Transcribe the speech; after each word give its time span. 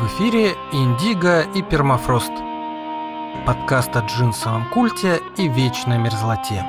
В 0.00 0.06
эфире 0.06 0.54
Индиго 0.72 1.42
и 1.42 1.60
Пермафрост. 1.60 2.32
Подкаст 3.44 3.94
о 3.94 4.00
джинсовом 4.00 4.70
культе 4.70 5.20
и 5.36 5.46
вечной 5.46 5.98
мерзлоте. 5.98 6.64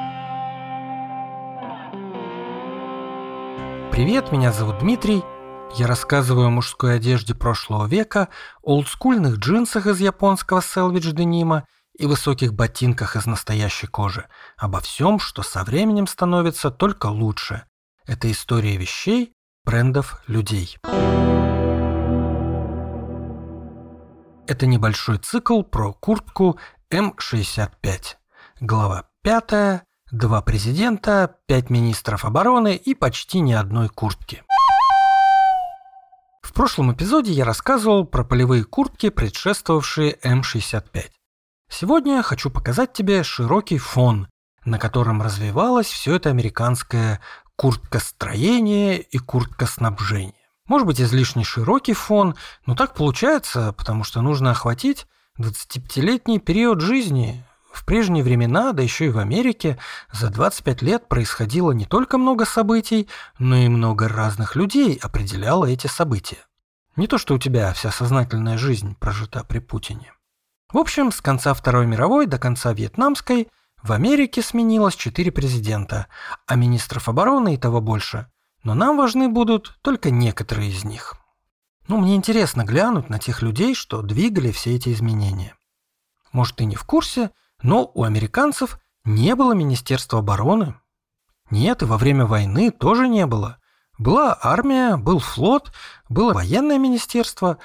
Привет, 3.89 4.33
меня 4.33 4.51
зовут 4.51 4.79
Дмитрий. 4.79 5.23
Я 5.75 5.87
рассказываю 5.87 6.47
о 6.47 6.49
мужской 6.49 6.97
одежде 6.97 7.33
прошлого 7.33 7.87
века, 7.87 8.27
олдскульных 8.63 9.37
джинсах 9.37 9.87
из 9.87 10.01
японского 10.01 10.61
селвидж 10.61 11.13
денима 11.13 11.65
и 11.97 12.07
высоких 12.07 12.53
ботинках 12.53 13.15
из 13.15 13.25
настоящей 13.27 13.87
кожи. 13.87 14.27
Обо 14.57 14.81
всем, 14.81 15.19
что 15.19 15.41
со 15.41 15.63
временем 15.63 16.05
становится 16.05 16.69
только 16.69 17.05
лучше. 17.05 17.63
Это 18.05 18.29
история 18.29 18.75
вещей, 18.75 19.31
брендов, 19.63 20.21
людей. 20.27 20.77
Это 24.51 24.65
небольшой 24.65 25.17
цикл 25.17 25.61
про 25.61 25.93
куртку 25.93 26.59
М65. 26.93 28.17
Глава 28.59 29.05
5. 29.23 29.83
Два 30.11 30.41
президента, 30.41 31.37
пять 31.45 31.69
министров 31.69 32.25
обороны 32.25 32.75
и 32.75 32.93
почти 32.93 33.39
ни 33.39 33.53
одной 33.53 33.87
куртки. 33.87 34.43
В 36.41 36.51
прошлом 36.51 36.91
эпизоде 36.91 37.31
я 37.31 37.45
рассказывал 37.45 38.03
про 38.03 38.25
полевые 38.25 38.65
куртки, 38.65 39.07
предшествовавшие 39.07 40.17
М65. 40.21 41.11
Сегодня 41.69 42.21
хочу 42.21 42.49
показать 42.49 42.91
тебе 42.91 43.23
широкий 43.23 43.77
фон, 43.77 44.27
на 44.65 44.77
котором 44.79 45.21
развивалось 45.21 45.87
все 45.87 46.15
это 46.17 46.29
американское 46.29 47.21
курткостроение 47.55 48.99
и 48.99 49.17
курткоснабжение. 49.17 50.40
Может 50.71 50.87
быть 50.87 51.01
излишне 51.01 51.43
широкий 51.43 51.91
фон, 51.91 52.33
но 52.65 52.75
так 52.75 52.93
получается, 52.93 53.73
потому 53.73 54.05
что 54.05 54.21
нужно 54.21 54.51
охватить 54.51 55.05
25-летний 55.37 56.39
период 56.39 56.79
жизни. 56.79 57.43
В 57.73 57.83
прежние 57.85 58.23
времена, 58.23 58.71
да 58.71 58.81
еще 58.81 59.07
и 59.07 59.09
в 59.09 59.17
Америке, 59.17 59.77
за 60.13 60.29
25 60.29 60.81
лет 60.81 61.09
происходило 61.09 61.73
не 61.73 61.83
только 61.83 62.17
много 62.17 62.45
событий, 62.45 63.09
но 63.37 63.57
и 63.57 63.67
много 63.67 64.07
разных 64.07 64.55
людей 64.55 64.97
определяло 65.03 65.65
эти 65.65 65.87
события. 65.87 66.37
Не 66.95 67.07
то, 67.07 67.17
что 67.17 67.33
у 67.33 67.37
тебя 67.37 67.73
вся 67.73 67.91
сознательная 67.91 68.57
жизнь 68.57 68.95
прожита 68.97 69.43
при 69.43 69.59
Путине. 69.59 70.13
В 70.71 70.77
общем, 70.77 71.11
с 71.11 71.19
конца 71.19 71.53
Второй 71.53 71.85
мировой 71.85 72.27
до 72.27 72.39
конца 72.39 72.71
Вьетнамской 72.71 73.49
в 73.83 73.91
Америке 73.91 74.41
сменилось 74.41 74.95
четыре 74.95 75.33
президента, 75.33 76.07
а 76.47 76.55
министров 76.55 77.09
обороны 77.09 77.55
и 77.55 77.57
того 77.57 77.81
больше. 77.81 78.30
Но 78.63 78.73
нам 78.73 78.97
важны 78.97 79.27
будут 79.27 79.77
только 79.81 80.11
некоторые 80.11 80.69
из 80.69 80.83
них. 80.83 81.15
Ну, 81.87 81.97
мне 81.97 82.15
интересно 82.15 82.63
глянуть 82.63 83.09
на 83.09 83.19
тех 83.19 83.41
людей, 83.41 83.73
что 83.75 84.01
двигали 84.01 84.51
все 84.51 84.75
эти 84.75 84.93
изменения. 84.93 85.55
Может, 86.31 86.57
ты 86.57 86.65
не 86.65 86.75
в 86.75 86.83
курсе, 86.83 87.31
но 87.61 87.91
у 87.93 88.03
американцев 88.03 88.79
не 89.03 89.35
было 89.35 89.53
Министерства 89.53 90.19
обороны. 90.19 90.75
Нет, 91.49 91.81
и 91.81 91.85
во 91.85 91.97
время 91.97 92.25
войны 92.25 92.71
тоже 92.71 93.07
не 93.07 93.25
было. 93.25 93.57
Была 93.97 94.37
армия, 94.41 94.95
был 94.95 95.19
флот, 95.19 95.73
было 96.07 96.33
военное 96.33 96.77
министерство, 96.77 97.57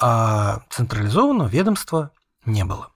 а 0.00 0.62
централизованного 0.70 1.48
ведомства 1.48 2.12
не 2.44 2.64
было. 2.64 2.91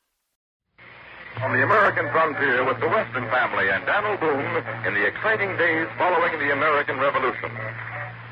On 1.44 1.52
the 1.52 1.62
American 1.62 2.08
frontier 2.12 2.64
with 2.64 2.80
the 2.80 2.88
Weston 2.88 3.28
family 3.28 3.68
and 3.68 3.84
Daniel 3.84 4.16
Boone 4.16 4.56
in 4.88 4.94
the 4.94 5.04
exciting 5.04 5.52
days 5.58 5.86
following 5.98 6.32
the 6.40 6.50
American 6.52 6.96
Revolution. 6.98 7.50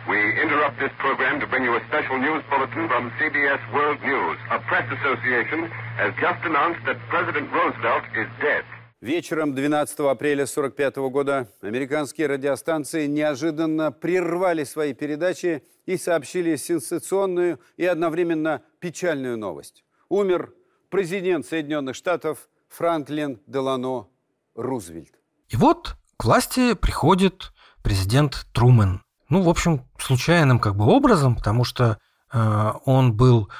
We 0.08 0.16
interrupt 0.40 0.80
this 0.80 0.92
program 0.98 1.38
to 1.40 1.46
bring 1.46 1.64
you 1.64 1.76
a 1.76 1.82
special 1.88 2.16
news 2.18 2.42
bulletin 2.48 2.88
from 2.88 3.12
CBS 3.20 3.60
World 3.74 4.00
News. 4.00 4.38
A 4.50 4.58
press 4.60 4.88
association 4.88 5.68
has 6.00 6.14
just 6.18 6.40
announced 6.48 6.80
that 6.86 6.96
President 7.10 7.52
Roosevelt 7.52 8.04
is 8.16 8.28
dead. 8.40 8.64
Вечером 9.02 9.54
12 9.54 10.00
апреля 10.08 10.44
1945 10.44 10.96
года 11.12 11.46
американские 11.60 12.26
радиостанции 12.26 13.06
неожиданно 13.06 13.92
прервали 13.92 14.64
свои 14.64 14.94
передачи 14.94 15.62
и 15.84 15.98
сообщили 15.98 16.56
сенсационную 16.56 17.60
и 17.76 17.84
одновременно 17.84 18.62
печальную 18.80 19.36
новость. 19.36 19.84
Умер 20.08 20.54
президент 20.88 21.44
Соединенных 21.44 21.96
Штатов 21.96 22.48
Франклин 22.68 23.40
Делано 23.46 24.06
Рузвельт. 24.54 25.14
И 25.48 25.56
вот 25.56 25.96
к 26.16 26.24
власти 26.24 26.74
приходит 26.74 27.52
президент 27.82 28.46
Трумен. 28.52 29.02
Ну, 29.28 29.42
в 29.42 29.48
общем, 29.48 29.88
случайным 29.98 30.58
как 30.58 30.76
бы 30.76 30.84
образом, 30.84 31.36
потому 31.36 31.64
что 31.64 31.98
э, 32.32 32.72
он 32.84 33.14
был 33.14 33.50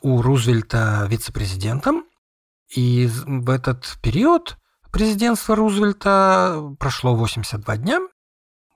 у 0.00 0.22
Рузвельта 0.22 1.06
вице-президентом, 1.08 2.04
и 2.74 3.08
в 3.26 3.50
этот 3.50 3.98
период 4.02 4.58
президентства 4.92 5.56
Рузвельта 5.56 6.74
прошло 6.78 7.14
82 7.14 7.76
дня. 7.78 8.00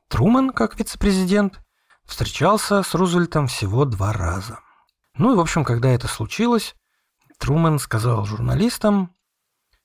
Трумэн, 0.08 0.50
как 0.50 0.78
вице-президент, 0.78 1.60
встречался 2.04 2.82
с 2.82 2.94
Рузвельтом 2.94 3.46
всего 3.46 3.84
два 3.84 4.12
раза. 4.12 4.58
Ну 5.14 5.32
и, 5.32 5.36
в 5.36 5.40
общем, 5.40 5.64
когда 5.64 5.90
это 5.90 6.08
случилось, 6.08 6.74
Трумэн 7.38 7.78
сказал 7.78 8.24
журналистам, 8.24 9.14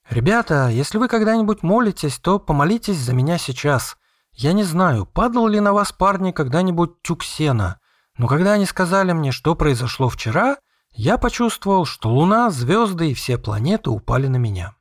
«Ребята, 0.10 0.70
если 0.70 0.98
вы 0.98 1.08
когда-нибудь 1.08 1.64
молитесь, 1.64 2.18
то 2.18 2.40
помолитесь 2.40 2.98
за 2.98 3.14
меня 3.14 3.38
сейчас. 3.38 3.98
Я 4.32 4.54
не 4.54 4.64
знаю, 4.64 5.06
падал 5.06 5.48
ли 5.48 5.60
на 5.60 5.74
вас, 5.74 5.92
парни, 5.92 6.32
когда-нибудь 6.32 7.02
тюк 7.02 7.24
сена, 7.24 7.80
но 8.18 8.28
когда 8.28 8.54
они 8.54 8.66
сказали 8.66 9.12
мне, 9.12 9.32
что 9.32 9.56
произошло 9.56 10.10
вчера, 10.10 10.58
я 10.92 11.18
почувствовал, 11.18 11.86
что 11.86 12.10
Луна, 12.10 12.50
звезды 12.50 13.12
и 13.12 13.14
все 13.14 13.38
планеты 13.38 13.90
упали 13.90 14.28
на 14.28 14.38
меня». 14.38 14.74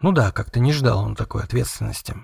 Ну 0.00 0.12
да, 0.12 0.32
как-то 0.32 0.60
не 0.60 0.72
ждал 0.72 1.04
он 1.04 1.14
такой 1.14 1.42
ответственности. 1.42 2.16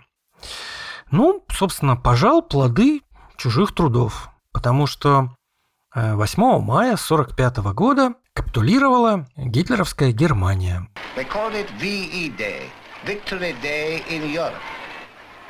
Ну, 1.10 1.44
собственно, 1.50 1.96
пожал 1.96 2.42
плоды 2.42 3.02
чужих 3.36 3.74
трудов, 3.74 4.30
потому 4.52 4.86
что 4.86 5.30
8 5.96 6.42
э, 6.42 6.58
мая 6.60 6.92
1945 6.92 7.56
года 7.72 8.14
капитулировала 8.34 9.26
гитлеровская 9.34 10.12
Германия. 10.12 10.88
Day, 12.36 12.68
Victory 13.06 13.54
Day 13.62 14.04
in 14.10 14.30
Europe. 14.30 14.60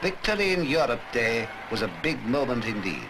Victory 0.03 0.55
in 0.55 0.65
Europe 0.65 1.01
Day 1.13 1.49
was 1.73 1.83
a 1.83 1.91
big 2.01 2.19
moment 2.29 2.65
indeed. 2.65 3.09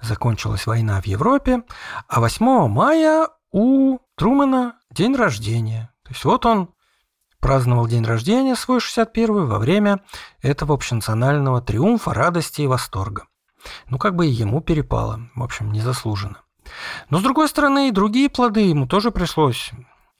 Закончилась 0.00 0.66
война 0.66 1.00
в 1.00 1.06
Европе, 1.06 1.64
а 2.06 2.20
8 2.20 2.68
мая 2.68 3.26
у 3.50 3.98
Трумэна 4.14 4.74
день 4.92 5.16
рождения. 5.16 5.90
То 6.04 6.10
есть 6.10 6.24
вот 6.24 6.46
он 6.46 6.68
праздновал 7.40 7.88
день 7.88 8.04
рождения 8.04 8.54
свой 8.54 8.78
61 8.78 9.46
во 9.46 9.58
время 9.58 10.04
этого 10.40 10.74
общенационального 10.74 11.60
триумфа, 11.60 12.14
радости 12.14 12.62
и 12.62 12.68
восторга. 12.68 13.26
Ну, 13.88 13.98
как 13.98 14.14
бы 14.14 14.26
и 14.26 14.30
ему 14.30 14.60
перепало, 14.60 15.20
в 15.34 15.42
общем, 15.42 15.72
незаслуженно. 15.72 16.38
Но, 17.10 17.18
с 17.18 17.22
другой 17.22 17.48
стороны, 17.48 17.88
и 17.88 17.92
другие 17.92 18.28
плоды 18.28 18.60
ему 18.60 18.86
тоже 18.86 19.10
пришлось 19.10 19.70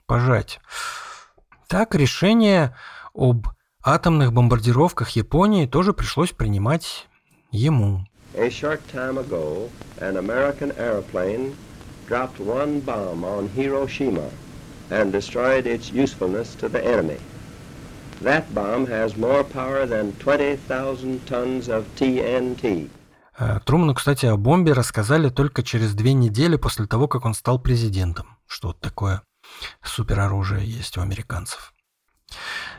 пожать. 0.06 0.60
Так, 1.68 1.94
решение 1.94 2.76
об 3.14 3.48
атомных 3.82 4.32
бомбардировках 4.32 5.10
Японии 5.10 5.66
тоже 5.66 5.92
пришлось 5.92 6.32
принимать 6.32 7.08
ему. 7.50 8.06
A 8.36 8.50
short 8.50 8.80
time 8.92 9.18
ago, 9.18 9.70
an 10.00 10.16
American 10.16 10.72
airplane 10.76 11.54
dropped 12.08 12.40
one 12.40 12.80
bomb 12.80 13.24
on 13.24 13.48
Hiroshima 13.48 14.28
and 14.90 15.12
destroyed 15.12 15.66
its 15.66 15.92
usefulness 15.92 16.54
to 16.56 16.68
the 16.68 16.84
enemy. 16.84 17.18
That 18.22 18.52
bomb 18.54 18.86
has 18.86 19.16
more 19.16 19.44
power 19.44 19.86
than 19.86 20.12
20,000 20.18 21.26
tons 21.26 21.68
of 21.68 21.86
TNT. 21.96 22.88
Э, 23.38 23.58
Труману, 23.64 23.94
кстати, 23.94 24.26
о 24.26 24.36
бомбе 24.36 24.72
рассказали 24.72 25.28
только 25.28 25.62
через 25.62 25.94
две 25.94 26.12
недели 26.12 26.56
после 26.56 26.86
того, 26.86 27.08
как 27.08 27.24
он 27.24 27.34
стал 27.34 27.58
президентом. 27.58 28.38
Что 28.46 28.72
такое 28.72 29.22
супероружие 29.82 30.64
есть 30.64 30.96
у 30.96 31.00
американцев. 31.00 31.72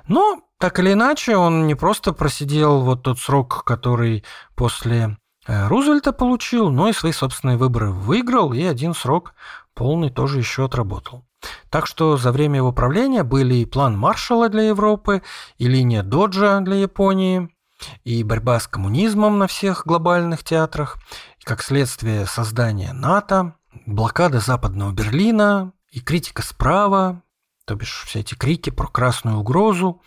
Но, 0.08 0.42
так 0.60 0.80
или 0.80 0.94
иначе, 0.94 1.36
он 1.38 1.68
не 1.68 1.76
просто 1.76 2.14
просидел 2.14 2.82
вот 2.82 3.04
тот 3.04 3.20
срок, 3.20 3.64
который 3.66 4.24
после 4.56 5.18
э, 5.48 5.68
Рузвельта 5.68 6.14
получил, 6.14 6.70
но 6.70 6.90
и 6.90 6.94
свои 6.94 7.12
собственные 7.12 7.58
выборы 7.58 7.92
выиграл, 7.92 8.54
и 8.54 8.64
один 8.64 8.94
срок 8.94 9.34
полный 9.74 10.10
тоже 10.10 10.40
еще 10.40 10.66
отработал. 10.66 11.26
Так 11.70 11.86
что 11.86 12.18
за 12.18 12.32
время 12.32 12.58
его 12.58 12.72
правления 12.72 13.24
были 13.24 13.56
и 13.56 13.66
план 13.66 13.98
Маршалла 13.98 14.50
для 14.50 14.64
Европы, 14.64 15.22
и 15.58 15.68
линия 15.68 16.02
Доджа 16.02 16.60
для 16.62 16.76
Японии, 16.76 17.55
и 18.04 18.24
борьба 18.24 18.60
с 18.60 18.68
коммунизмом 18.68 19.38
на 19.40 19.48
всех 19.48 19.86
глобальных 19.86 20.44
театрах, 20.44 20.98
и 21.40 21.44
как 21.44 21.62
следствие 21.62 22.26
создания 22.26 22.94
НАТО, 22.94 23.56
блокада 23.86 24.40
Западного 24.40 24.92
Берлина 24.92 25.74
и 25.92 26.00
критика 26.00 26.42
справа, 26.42 27.22
то 27.66 27.76
бишь 27.76 28.04
все 28.06 28.20
эти 28.20 28.36
крики 28.36 28.70
про 28.70 28.88
красную 28.88 29.38
угрозу, 29.38 30.02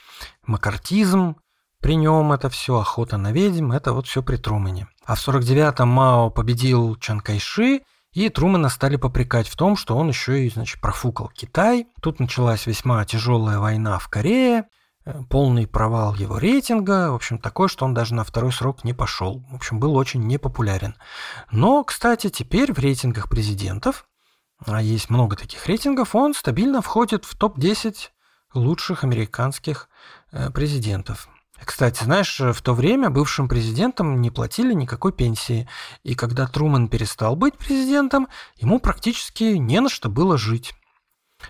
макартизм, 0.47 1.37
при 1.81 1.95
нем 1.95 2.33
это 2.33 2.49
все, 2.49 2.79
охота 2.79 3.19
на 3.19 3.33
ведьм, 3.33 3.73
это 3.73 3.93
вот 3.93 4.07
все 4.07 4.23
при 4.23 4.37
Трумэне. 4.37 4.89
А 5.05 5.15
в 5.15 5.27
49-м 5.27 5.89
Мао 5.89 6.31
победил 6.31 6.97
Чан 6.97 7.21
Кайши, 7.21 7.83
И 8.13 8.29
Трумэна 8.31 8.69
стали 8.69 8.97
попрекать 8.97 9.47
в 9.49 9.55
том, 9.55 9.77
что 9.77 9.97
он 9.97 10.09
еще 10.09 10.45
и, 10.45 10.51
значит, 10.51 10.81
профукал 10.81 11.29
Китай. 11.29 11.87
Тут 12.03 12.21
началась 12.21 12.67
весьма 12.67 13.05
тяжелая 13.05 13.59
война 13.59 13.99
в 13.99 14.09
Корее, 14.09 14.65
полный 15.29 15.67
провал 15.67 16.15
его 16.15 16.39
рейтинга, 16.39 17.11
в 17.11 17.15
общем, 17.15 17.39
такой, 17.39 17.69
что 17.69 17.85
он 17.85 17.95
даже 17.95 18.15
на 18.15 18.25
второй 18.25 18.53
срок 18.53 18.85
не 18.85 18.93
пошел. 18.93 19.45
В 19.51 19.55
общем, 19.55 19.81
был 19.81 19.97
очень 19.97 20.27
непопулярен. 20.27 20.97
Но, 21.51 21.85
кстати, 21.85 22.29
теперь 22.31 22.73
в 22.73 22.79
рейтингах 22.79 23.29
президентов, 23.29 24.07
а 24.67 24.83
есть 24.83 25.11
много 25.11 25.37
таких 25.37 25.67
рейтингов, 25.67 26.15
он 26.15 26.35
стабильно 26.35 26.83
входит 26.83 27.25
в 27.25 27.37
топ-10 27.37 28.11
лучших 28.55 29.05
американских 29.05 29.89
э, 30.33 30.51
президентов. 30.51 31.29
Кстати, 31.65 32.05
знаешь, 32.05 32.39
в 32.39 32.63
то 32.63 32.73
время 32.73 33.11
бывшим 33.11 33.49
президентам 33.49 34.21
не 34.21 34.31
платили 34.31 34.73
никакой 34.73 35.13
пенсии, 35.13 35.69
и 36.05 36.15
когда 36.15 36.47
Трумэн 36.47 36.89
перестал 36.89 37.35
быть 37.35 37.57
президентом, 37.57 38.29
ему 38.57 38.79
практически 38.79 39.45
не 39.45 39.81
на 39.81 39.89
что 39.89 40.09
было 40.09 40.39
жить. 40.39 40.75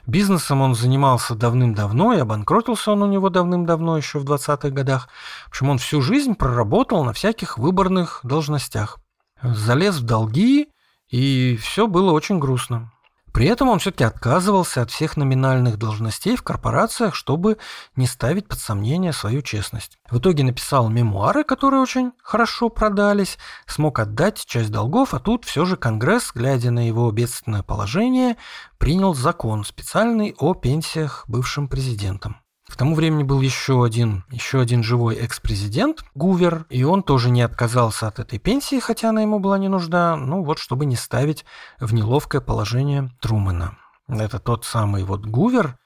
Бизнесом 0.07 0.61
он 0.63 0.75
занимался 0.75 1.35
давным-давно, 1.35 2.15
и 2.15 2.19
обанкротился 2.19 2.93
он 2.93 3.03
у 3.03 3.07
него 3.07 3.31
давным-давно, 3.31 3.97
еще 3.97 4.19
в 4.19 4.25
20-х 4.25 4.71
годах. 4.71 5.09
В 5.47 5.49
общем, 5.49 5.71
он 5.71 5.79
всю 5.79 6.01
жизнь 6.01 6.35
проработал 6.35 7.05
на 7.05 7.13
всяких 7.13 7.59
выборных 7.59 8.21
должностях. 8.23 8.99
Залез 9.43 9.97
в 9.97 10.05
долги, 10.05 10.69
и 11.09 11.59
все 11.61 11.87
было 11.87 12.13
очень 12.13 12.39
грустно. 12.39 12.93
При 13.39 13.47
этом 13.47 13.69
он 13.69 13.79
все-таки 13.79 14.03
отказывался 14.03 14.83
от 14.83 14.91
всех 14.91 15.17
номинальных 15.17 15.79
должностей 15.79 16.35
в 16.35 16.43
корпорациях, 16.43 17.15
чтобы 17.15 17.59
не 17.95 18.09
ставить 18.09 18.49
под 18.49 18.59
сомнение 18.59 19.13
свою 19.13 19.43
честность. 19.43 19.97
В 20.11 20.19
итоге 20.19 20.43
написал 20.43 20.89
мемуары, 20.89 21.45
которые 21.45 21.81
очень 21.81 22.11
хорошо 22.21 22.69
продались, 22.69 23.39
смог 23.65 24.01
отдать 24.01 24.45
часть 24.45 24.73
долгов, 24.73 25.15
а 25.15 25.21
тут 25.21 25.45
все 25.45 25.65
же 25.67 25.77
Конгресс, 25.77 26.33
глядя 26.35 26.73
на 26.73 26.85
его 26.85 27.09
бедственное 27.13 27.63
положение, 27.63 28.37
принял 28.77 29.15
закон 29.15 29.63
специальный 29.63 30.35
о 30.41 30.55
пенсиях 30.55 31.25
бывшим 31.29 31.69
президентам. 31.69 32.39
К 32.69 32.77
тому 32.77 32.95
времени 32.95 33.23
был 33.23 33.41
еще 33.41 33.85
один, 33.85 34.25
еще 34.31 34.61
один 34.61 34.83
живой 34.83 35.17
экс-президент 35.17 36.05
Гувер, 36.15 36.67
и 36.69 36.85
он 36.85 37.03
тоже 37.03 37.31
не 37.31 37.43
отказался 37.43 38.07
от 38.07 38.19
этой 38.19 38.39
пенсии, 38.39 38.79
хотя 38.79 39.09
она 39.09 39.23
ему 39.23 39.39
была 39.39 39.59
не 39.59 39.69
нужна, 39.69 40.17
ну 40.17 40.45
вот, 40.45 40.59
чтобы 40.59 40.85
не 40.85 40.95
ставить 40.95 41.45
в 41.81 41.95
неловкое 41.95 42.41
положение 42.41 43.11
Трумэна. 43.21 43.79
Это 44.07 44.39
тот 44.39 44.65
самый 44.65 45.03
вот 45.03 45.25
Гувер, 45.25 45.79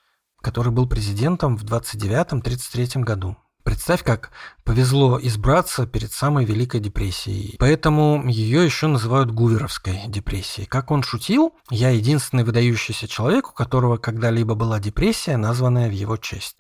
который 0.43 0.73
был 0.73 0.88
президентом 0.88 1.56
в 1.56 1.64
29-33 1.64 3.00
году. 3.02 3.37
Представь, 3.64 4.03
как 4.03 4.31
повезло 4.64 5.20
избраться 5.23 5.87
перед 5.87 6.12
самой 6.12 6.44
Великой 6.44 6.81
депрессией. 6.81 7.56
Поэтому 7.59 8.29
ее 8.29 8.64
еще 8.64 8.88
называют 8.88 9.31
Гуверовской 9.31 10.00
депрессией. 10.09 10.67
Как 10.67 10.91
он 10.91 11.03
шутил, 11.03 11.55
я 11.70 11.91
единственный 11.91 12.43
выдающийся 12.43 13.06
человек, 13.06 13.50
у 13.50 13.53
которого 13.53 13.99
когда-либо 13.99 14.55
была 14.55 14.81
депрессия, 14.81 15.37
названная 15.37 15.88
в 15.88 15.93
его 15.93 16.17
честь. 16.17 16.56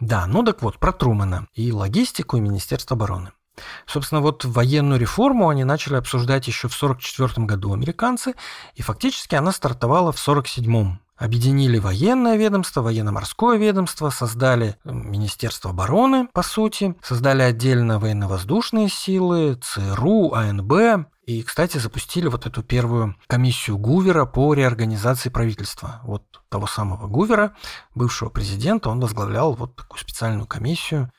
Да, 0.00 0.26
ну 0.26 0.42
так 0.42 0.62
вот, 0.62 0.78
про 0.78 0.92
Трумана 0.92 1.46
и 1.54 1.70
логистику 1.70 2.36
и 2.36 2.40
Министерство 2.40 2.96
обороны. 2.96 3.30
Собственно, 3.86 4.20
вот 4.20 4.44
военную 4.44 5.00
реформу 5.00 5.48
они 5.48 5.64
начали 5.64 5.96
обсуждать 5.96 6.46
еще 6.46 6.68
в 6.68 6.76
1944 6.76 7.46
году 7.46 7.72
американцы, 7.72 8.34
и 8.74 8.82
фактически 8.82 9.34
она 9.34 9.52
стартовала 9.52 10.12
в 10.12 10.20
1947 10.20 10.96
Объединили 11.22 11.78
военное 11.78 12.36
ведомство, 12.36 12.82
военно-морское 12.82 13.56
ведомство, 13.56 14.10
создали 14.10 14.76
Министерство 14.82 15.70
обороны, 15.70 16.26
по 16.32 16.42
сути, 16.42 16.96
создали 17.00 17.42
отдельно 17.42 18.00
военно-воздушные 18.00 18.88
силы, 18.88 19.56
ЦРУ, 19.62 20.32
АНБ, 20.32 21.06
и, 21.26 21.44
кстати, 21.44 21.78
запустили 21.78 22.26
вот 22.26 22.46
эту 22.46 22.64
первую 22.64 23.14
комиссию 23.28 23.78
Гувера 23.78 24.24
по 24.24 24.52
реорганизации 24.52 25.28
правительства. 25.28 26.00
Вот 26.02 26.24
того 26.48 26.66
самого 26.66 27.06
Гувера, 27.06 27.54
бывшего 27.94 28.28
президента, 28.28 28.90
он 28.90 28.98
возглавлял 28.98 29.54
вот 29.54 29.76
такую 29.76 30.00
специальную 30.00 30.48
комиссию, 30.48 31.12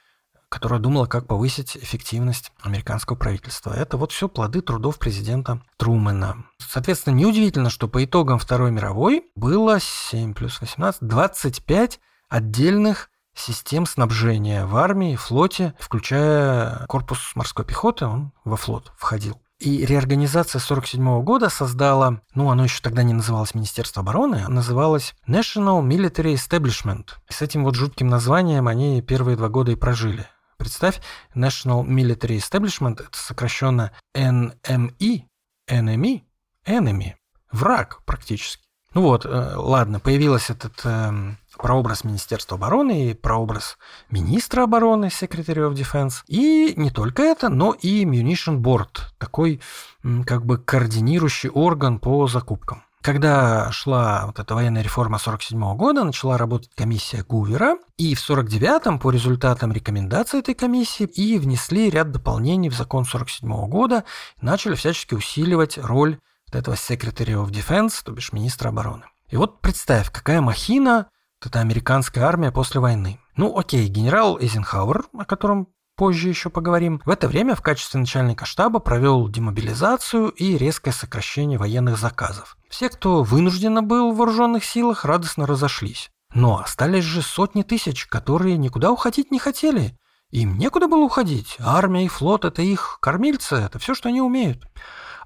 которая 0.53 0.79
думала, 0.79 1.07
как 1.07 1.25
повысить 1.25 1.75
эффективность 1.75 2.51
американского 2.61 3.15
правительства. 3.15 3.73
Это 3.73 3.97
вот 3.97 4.11
все 4.11 4.29
плоды 4.29 4.61
трудов 4.61 4.99
президента 4.99 5.63
Трумэна. 5.77 6.45
Соответственно, 6.59 7.15
неудивительно, 7.15 7.71
что 7.71 7.87
по 7.87 8.05
итогам 8.05 8.37
Второй 8.37 8.69
мировой 8.69 9.23
было 9.35 9.79
7 9.79 10.35
плюс 10.35 10.61
18, 10.61 11.01
25 11.01 11.99
отдельных 12.29 13.09
систем 13.33 13.87
снабжения 13.87 14.67
в 14.67 14.77
армии, 14.77 15.15
флоте, 15.15 15.73
включая 15.79 16.85
корпус 16.85 17.31
морской 17.33 17.65
пехоты, 17.65 18.05
он 18.05 18.31
во 18.45 18.55
флот 18.55 18.91
входил. 18.95 19.41
И 19.57 19.87
реорганизация 19.87 20.59
1947 20.59 21.23
года 21.23 21.49
создала, 21.49 22.21
ну, 22.35 22.51
оно 22.51 22.65
еще 22.65 22.79
тогда 22.83 23.01
не 23.01 23.13
называлось 23.13 23.55
Министерство 23.55 24.03
обороны, 24.03 24.43
а 24.45 24.49
называлось 24.49 25.15
National 25.27 25.81
Military 25.81 26.35
Establishment. 26.35 27.07
И 27.27 27.33
с 27.33 27.41
этим 27.41 27.63
вот 27.63 27.73
жутким 27.73 28.07
названием 28.07 28.67
они 28.67 29.01
первые 29.01 29.35
два 29.35 29.49
года 29.49 29.71
и 29.71 29.75
прожили. 29.75 30.27
Представь, 30.63 31.01
National 31.35 31.85
Military 31.85 32.37
Establishment, 32.37 33.01
это 33.05 33.17
сокращенно 33.17 33.91
NME, 34.15 35.23
Enemy, 35.69 36.21
Enemy, 36.65 37.13
враг 37.51 38.01
практически. 38.05 38.63
Ну 38.93 39.01
вот, 39.01 39.25
э, 39.25 39.53
ладно, 39.57 39.99
появился 39.99 40.53
этот 40.53 40.79
э, 40.85 41.11
прообраз 41.57 42.05
Министерства 42.05 42.55
обороны 42.55 43.09
и 43.09 43.13
прообраз 43.13 43.77
министра 44.09 44.63
обороны, 44.63 45.07
Secretary 45.07 45.69
of 45.69 45.73
Defense. 45.73 46.23
И 46.27 46.75
не 46.77 46.91
только 46.91 47.23
это, 47.23 47.49
но 47.49 47.73
и 47.73 48.05
Munition 48.05 48.59
Board, 48.61 49.01
такой 49.17 49.59
как 50.25 50.45
бы 50.45 50.59
координирующий 50.59 51.49
орган 51.49 51.99
по 51.99 52.25
закупкам. 52.27 52.83
Когда 53.03 53.69
шла 53.73 54.23
вот 54.27 54.39
эта 54.39 54.55
военная 54.55 54.81
реформа 54.81 55.17
47 55.17 55.75
года, 55.75 56.05
начала 56.05 56.37
работать 56.37 56.71
комиссия 56.73 57.21
Гувера, 57.21 57.75
и 57.97 58.15
в 58.15 58.29
49-м 58.29 58.97
по 58.97 59.11
результатам 59.11 59.73
рекомендаций 59.73 60.39
этой 60.39 60.53
комиссии 60.53 61.03
и 61.03 61.37
внесли 61.37 61.89
ряд 61.89 62.11
дополнений 62.11 62.69
в 62.69 62.73
закон 62.73 63.03
47 63.03 63.67
года, 63.67 64.05
начали 64.39 64.75
всячески 64.75 65.15
усиливать 65.15 65.77
роль 65.77 66.17
вот 66.47 66.55
этого 66.55 66.75
Secretary 66.75 67.33
of 67.33 67.49
Defense, 67.49 67.95
то 68.05 68.13
бишь 68.13 68.31
министра 68.31 68.69
обороны. 68.69 69.03
И 69.27 69.35
вот 69.35 69.59
представь, 69.59 70.09
какая 70.09 70.39
махина 70.39 71.09
вот 71.41 71.49
эта 71.49 71.59
американская 71.59 72.23
армия 72.23 72.53
после 72.53 72.79
войны. 72.79 73.19
Ну 73.35 73.59
окей, 73.59 73.85
генерал 73.89 74.39
Эйзенхауэр, 74.39 75.03
о 75.19 75.25
котором 75.25 75.67
позже 75.95 76.29
еще 76.29 76.49
поговорим, 76.49 77.01
в 77.05 77.09
это 77.09 77.27
время 77.27 77.55
в 77.55 77.61
качестве 77.61 77.99
начальника 77.99 78.45
штаба 78.45 78.79
провел 78.79 79.27
демобилизацию 79.27 80.29
и 80.29 80.57
резкое 80.57 80.91
сокращение 80.91 81.57
военных 81.57 81.97
заказов. 81.97 82.57
Все, 82.69 82.89
кто 82.89 83.23
вынужденно 83.23 83.83
был 83.83 84.11
в 84.11 84.17
вооруженных 84.17 84.63
силах, 84.65 85.05
радостно 85.05 85.45
разошлись. 85.45 86.09
Но 86.33 86.59
остались 86.59 87.03
же 87.03 87.21
сотни 87.21 87.61
тысяч, 87.63 88.07
которые 88.07 88.57
никуда 88.57 88.91
уходить 88.91 89.31
не 89.31 89.39
хотели. 89.39 89.97
Им 90.31 90.57
некуда 90.57 90.87
было 90.87 91.03
уходить. 91.03 91.57
Армия 91.59 92.05
и 92.05 92.07
флот– 92.07 92.43
это 92.45 92.63
их 92.63 92.97
кормильцы, 93.01 93.55
это 93.55 93.77
все, 93.77 93.93
что 93.93 94.09
они 94.09 94.19
умеют. 94.19 94.65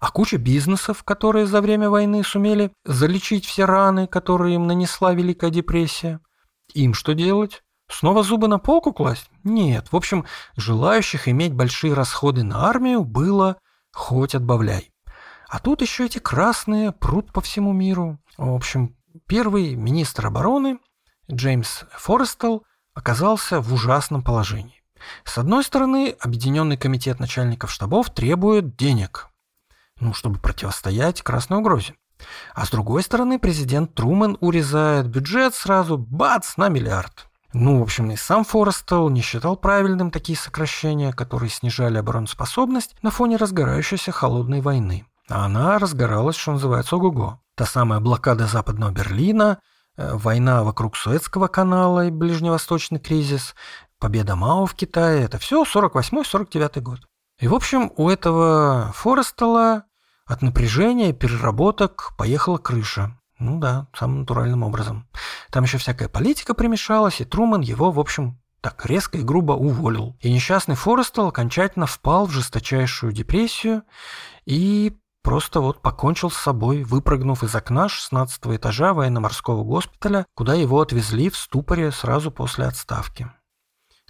А 0.02 0.12
куча 0.12 0.38
бизнесов, 0.38 1.04
которые 1.04 1.48
за 1.48 1.62
время 1.62 1.90
войны 1.90 2.24
сумели 2.24 2.72
залечить 2.86 3.46
все 3.46 3.66
раны, 3.66 4.08
которые 4.08 4.56
им 4.56 4.68
нанесла 4.68 5.14
Великая 5.14 5.50
депрессия. 5.50 6.20
Им 6.74 6.94
что 6.94 7.14
делать? 7.14 7.64
Снова 7.90 8.24
зубы 8.24 8.48
на 8.48 8.60
полку 8.60 8.94
класть? 8.94 9.30
Нет. 9.44 9.92
В 9.92 9.96
общем, 9.96 10.26
желающих 10.56 11.28
иметь 11.28 11.54
большие 11.54 11.94
расходы 11.94 12.44
на 12.44 12.68
армию 12.68 13.04
было 13.04 13.58
хоть 13.94 14.36
отбавляй. 14.36 14.92
А 15.50 15.60
тут 15.60 15.82
еще 15.82 16.06
эти 16.06 16.20
красные 16.20 16.92
прут 16.92 17.32
по 17.32 17.42
всему 17.42 17.72
миру. 17.72 18.20
В 18.38 18.54
общем, 18.54 18.96
первый 19.28 19.76
министр 19.76 20.28
обороны 20.28 20.80
Джеймс 21.32 21.84
Форестел 21.92 22.64
оказался 22.94 23.62
в 23.62 23.74
ужасном 23.74 24.22
положении. 24.22 24.84
С 25.24 25.38
одной 25.38 25.64
стороны, 25.64 26.16
Объединенный 26.20 26.78
комитет 26.78 27.20
начальников 27.20 27.72
штабов 27.72 28.14
требует 28.14 28.76
денег, 28.76 29.30
ну, 30.00 30.14
чтобы 30.14 30.40
противостоять 30.40 31.22
красной 31.22 31.60
угрозе. 31.60 31.96
А 32.54 32.66
с 32.66 32.70
другой 32.70 33.04
стороны, 33.04 33.40
президент 33.40 33.94
Трумэн 33.94 34.38
урезает 34.42 35.08
бюджет 35.08 35.54
сразу, 35.54 35.98
бац, 35.98 36.58
на 36.58 36.70
миллиард. 36.70 37.27
Ну, 37.60 37.80
в 37.80 37.82
общем, 37.82 38.12
и 38.12 38.16
сам 38.16 38.44
Форестел 38.44 39.10
не 39.10 39.22
считал 39.22 39.58
правильным 39.58 40.12
такие 40.12 40.38
сокращения, 40.38 41.12
которые 41.12 41.50
снижали 41.50 41.98
обороноспособность 41.98 42.96
на 43.02 43.10
фоне 43.10 43.38
разгорающейся 43.38 44.12
холодной 44.12 44.62
войны. 44.62 45.08
А 45.28 45.46
она 45.46 45.80
разгоралась, 45.80 46.36
что 46.36 46.52
называется, 46.52 46.98
ого-го. 46.98 47.42
Та 47.56 47.66
самая 47.66 48.00
блокада 48.00 48.46
Западного 48.46 48.92
Берлина, 48.92 49.58
э, 49.98 50.14
война 50.14 50.62
вокруг 50.64 50.96
Суэцкого 50.96 51.48
канала 51.48 52.06
и 52.06 52.12
ближневосточный 52.12 53.00
кризис, 53.00 53.56
победа 53.98 54.36
Мао 54.36 54.68
в 54.68 54.76
Китае– 54.76 55.24
это 55.24 55.40
все 55.40 55.64
48-49 55.64 56.80
год. 56.82 57.00
И, 57.40 57.48
в 57.48 57.56
общем, 57.56 57.92
у 57.98 58.08
этого 58.08 58.92
Форестела 58.94 59.86
от 60.28 60.44
напряжения 60.44 61.10
и 61.10 61.14
переработок 61.14 62.12
поехала 62.20 62.60
крыша. 62.60 63.18
Ну 63.40 63.60
да, 63.60 63.88
самым 63.94 64.22
натуральным 64.22 64.64
образом. 64.64 65.08
Там 65.52 65.64
еще 65.64 65.78
всякая 65.78 66.10
политика 66.10 66.54
примешалась, 66.54 67.22
и 67.22 67.26
Труман 67.26 67.62
его, 67.62 67.92
в 67.92 68.00
общем, 68.00 68.40
так 68.62 68.86
резко 68.86 69.20
и 69.20 69.24
грубо 69.24 69.54
уволил. 69.54 70.18
И 70.22 70.32
несчастный 70.32 70.76
Форестел 70.76 71.28
окончательно 71.28 71.86
впал 71.86 72.26
в 72.26 72.32
жесточайшую 72.32 73.14
депрессию 73.14 73.84
и 74.46 74.98
просто 75.22 75.62
вот 75.62 75.82
покончил 75.82 76.32
с 76.32 76.38
собой, 76.38 76.84
выпрыгнув 76.84 77.44
из 77.44 77.54
окна 77.54 77.90
16 77.90 78.42
этажа 78.48 78.94
военно-морского 78.94 79.64
госпиталя, 79.64 80.26
куда 80.34 80.56
его 80.56 80.82
отвезли 80.82 81.30
в 81.30 81.38
ступоре 81.38 81.92
сразу 81.92 82.32
после 82.32 82.66
отставки. 82.66 83.30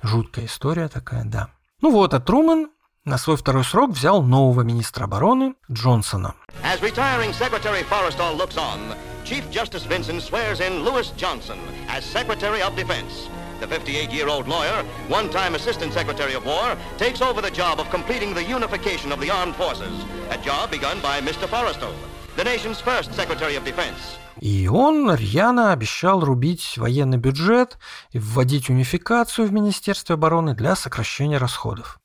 Жуткая 0.01 0.46
история 0.46 0.88
такая, 0.88 1.24
да. 1.25 1.50
Ну 1.81 1.91
вот, 1.91 2.13
а 2.13 2.19
Трумэн 2.19 2.69
на 3.03 3.17
свой 3.17 3.36
второй 3.38 3.63
срок 3.63 3.91
взял 3.91 4.22
нового 4.22 4.62
министра 4.62 5.05
обороны 5.05 5.55
Джонсона. 5.72 6.36
As 6.63 6.81
retiring 6.81 7.34
Secretary 7.34 7.86
Forrestal 7.89 8.38
looks 8.38 8.57
on, 8.57 8.79
Chief 9.27 9.51
Justice 9.51 9.84
Vincent 9.84 10.22
swears 10.22 10.62
in 10.62 10.86
Lewis 10.86 11.12
Johnson 11.17 11.60
as 11.89 12.05
Secretary 12.05 12.62
of 12.62 12.77
Defense. 12.77 13.27
The 13.60 13.67
58-year-old 13.67 14.48
lawyer, 14.48 14.86
one-time 15.10 15.55
Assistant 15.55 15.91
Secretary 15.91 16.34
of 16.34 16.46
War, 16.46 16.77
takes 16.98 17.22
over 17.22 17.41
the 17.41 17.51
job 17.51 17.81
of 17.81 17.89
completing 17.89 18.34
the 18.34 18.41
unification 18.41 19.12
of 19.12 19.19
the 19.19 19.29
armed 19.29 19.55
forces, 19.55 20.05
a 20.29 20.38
job 20.38 20.72
begun 20.72 21.01
by 21.01 21.19
Mr. 21.19 21.46
Forrestal, 21.46 21.91
the 22.38 22.43
nation's 22.46 22.79
first 22.79 23.13
Secretary 23.15 23.57
of 23.57 23.65
Defense. 23.65 24.00
И 24.39 24.69
он 24.69 25.13
рьяно 25.13 25.74
обещал 25.74 26.24
рубить 26.24 26.77
военный 26.77 27.17
бюджет 27.17 27.77
и 28.12 28.19
вводить 28.19 28.69
унификацию 28.69 29.46
в 29.46 29.51
Министерстве 29.51 30.13
обороны 30.13 30.53
для 30.53 30.74
сокращения 30.77 31.38
расходов. 31.38 32.00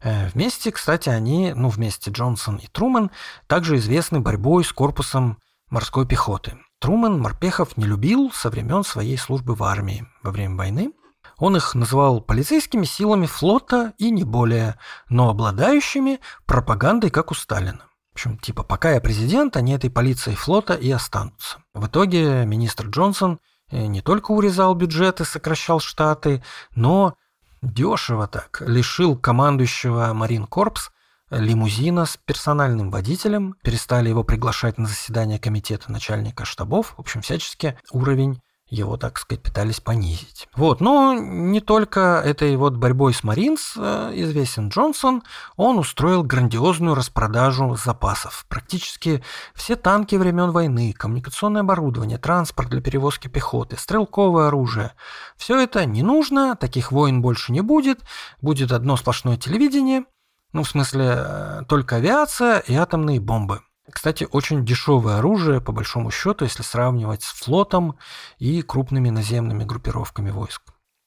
Э, 0.00 0.28
вместе, 0.28 0.70
кстати, 0.70 1.08
они, 1.08 1.52
ну, 1.56 1.68
вместе 1.68 2.12
Джонсон 2.12 2.58
и 2.58 2.68
Трумэн, 2.68 3.10
также 3.48 3.78
известны 3.78 4.20
борьбой 4.20 4.62
с 4.62 4.72
корпусом 4.72 5.40
морской 5.70 6.06
пехоты. 6.06 6.58
Трумэн 6.80 7.18
морпехов 7.18 7.76
не 7.76 7.84
любил 7.84 8.30
со 8.32 8.50
времен 8.50 8.84
своей 8.84 9.18
службы 9.18 9.54
в 9.54 9.62
армии 9.64 10.06
во 10.22 10.30
время 10.30 10.56
войны. 10.56 10.92
Он 11.38 11.56
их 11.56 11.74
называл 11.74 12.20
полицейскими 12.20 12.84
силами 12.84 13.26
флота 13.26 13.92
и 13.98 14.10
не 14.10 14.24
более, 14.24 14.78
но 15.08 15.30
обладающими 15.30 16.20
пропагандой, 16.46 17.10
как 17.10 17.30
у 17.30 17.34
Сталина. 17.34 17.84
В 18.10 18.14
общем, 18.14 18.38
типа, 18.38 18.64
пока 18.64 18.92
я 18.92 19.00
президент, 19.00 19.56
они 19.56 19.72
этой 19.72 19.90
полицией 19.90 20.36
флота 20.36 20.74
и 20.74 20.90
останутся. 20.90 21.58
В 21.74 21.86
итоге 21.86 22.44
министр 22.44 22.86
Джонсон 22.86 23.38
э, 23.70 23.86
не 23.86 24.00
только 24.00 24.32
урезал 24.32 24.74
бюджеты, 24.74 25.24
сокращал 25.24 25.78
штаты, 25.78 26.42
но 26.74 27.14
дешево 27.62 28.26
так 28.26 28.62
лишил 28.66 29.16
командующего 29.16 30.12
Марин 30.14 30.46
Корпс 30.46 30.90
лимузина 31.30 32.06
с 32.06 32.16
персональным 32.16 32.90
водителем, 32.90 33.54
перестали 33.62 34.08
его 34.08 34.24
приглашать 34.24 34.78
на 34.78 34.86
заседание 34.86 35.38
комитета 35.38 35.90
начальника 35.92 36.44
штабов. 36.44 36.94
В 36.96 37.00
общем, 37.00 37.22
всячески 37.22 37.78
уровень 37.92 38.40
его, 38.70 38.96
так 38.98 39.18
сказать, 39.18 39.42
пытались 39.42 39.80
понизить. 39.80 40.46
Вот, 40.54 40.80
но 40.80 41.14
не 41.14 41.60
только 41.60 42.22
этой 42.24 42.54
вот 42.56 42.76
борьбой 42.76 43.14
с 43.14 43.24
Маринс 43.24 43.74
э, 43.76 44.12
известен 44.16 44.68
Джонсон, 44.68 45.22
он 45.56 45.78
устроил 45.78 46.22
грандиозную 46.22 46.94
распродажу 46.94 47.76
запасов. 47.76 48.44
Практически 48.48 49.24
все 49.54 49.74
танки 49.74 50.16
времен 50.16 50.50
войны, 50.50 50.92
коммуникационное 50.92 51.62
оборудование, 51.62 52.18
транспорт 52.18 52.68
для 52.68 52.82
перевозки 52.82 53.28
пехоты, 53.28 53.78
стрелковое 53.78 54.48
оружие. 54.48 54.92
Все 55.36 55.58
это 55.58 55.86
не 55.86 56.02
нужно, 56.02 56.54
таких 56.54 56.92
войн 56.92 57.22
больше 57.22 57.52
не 57.52 57.62
будет, 57.62 58.00
будет 58.42 58.72
одно 58.72 58.96
сплошное 58.96 59.36
телевидение– 59.38 60.04
ну, 60.52 60.62
в 60.62 60.68
смысле, 60.68 61.14
э, 61.16 61.62
только 61.68 61.96
авиация 61.96 62.58
и 62.60 62.74
атомные 62.74 63.20
бомбы. 63.20 63.60
Кстати, 63.90 64.26
очень 64.30 64.64
дешевое 64.64 65.18
оружие, 65.18 65.60
по 65.60 65.72
большому 65.72 66.10
счету, 66.10 66.44
если 66.44 66.62
сравнивать 66.62 67.22
с 67.22 67.32
флотом 67.32 67.96
и 68.38 68.62
крупными 68.62 69.10
наземными 69.10 69.64
группировками 69.64 70.30
войск. 70.30 70.62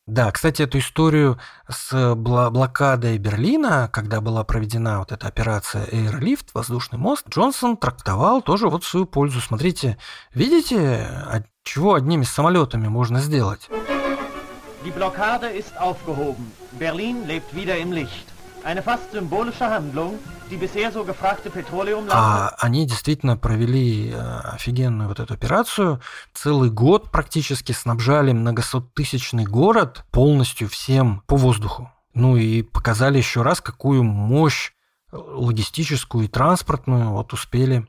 Да, 0.07 0.31
кстати, 0.31 0.63
эту 0.63 0.79
историю 0.79 1.39
с 1.69 2.15
блокадой 2.15 3.17
Берлина, 3.19 3.88
когда 3.93 4.19
была 4.19 4.43
проведена 4.43 5.00
вот 5.00 5.12
эта 5.12 5.27
операция 5.27 5.86
Airlift, 5.86 6.48
воздушный 6.53 6.98
мост, 6.98 7.29
Джонсон 7.29 7.77
трактовал 7.77 8.41
тоже 8.41 8.67
вот 8.67 8.83
в 8.83 8.88
свою 8.88 9.05
пользу. 9.05 9.39
Смотрите, 9.41 9.98
видите, 10.33 11.07
от 11.27 11.45
чего 11.63 11.93
одними 11.93 12.24
самолетами 12.24 12.88
можно 12.88 13.21
сделать? 13.21 13.69
Die 14.83 14.91
Blockade 14.91 15.55
ist 15.55 15.77
aufgehoben. 15.77 16.51
Berlin 16.79 17.27
lebt 17.27 17.53
wieder 17.53 17.77
im 17.77 17.91
Licht. 17.91 18.30
А 22.13 22.56
они 22.60 22.86
действительно 22.86 23.38
провели 23.38 24.12
э, 24.12 24.39
офигенную 24.53 25.08
вот 25.08 25.20
эту 25.20 25.34
операцию. 25.34 26.01
Целый 26.34 26.70
год 26.70 27.12
практически 27.12 27.72
снабжали 27.72 28.32
многосоттысячный 28.34 29.46
город 29.46 30.03
полностью 30.12 30.68
всем 30.70 31.24
по 31.27 31.36
воздуху. 31.38 31.91
Ну 32.13 32.36
и 32.38 32.62
показали 32.62 33.18
еще 33.18 33.41
раз, 33.41 33.62
какую 33.62 34.03
мощь 34.03 34.72
логистическую 35.12 36.25
и 36.25 36.27
транспортную 36.27 37.10
вот 37.12 37.34
успели 37.34 37.86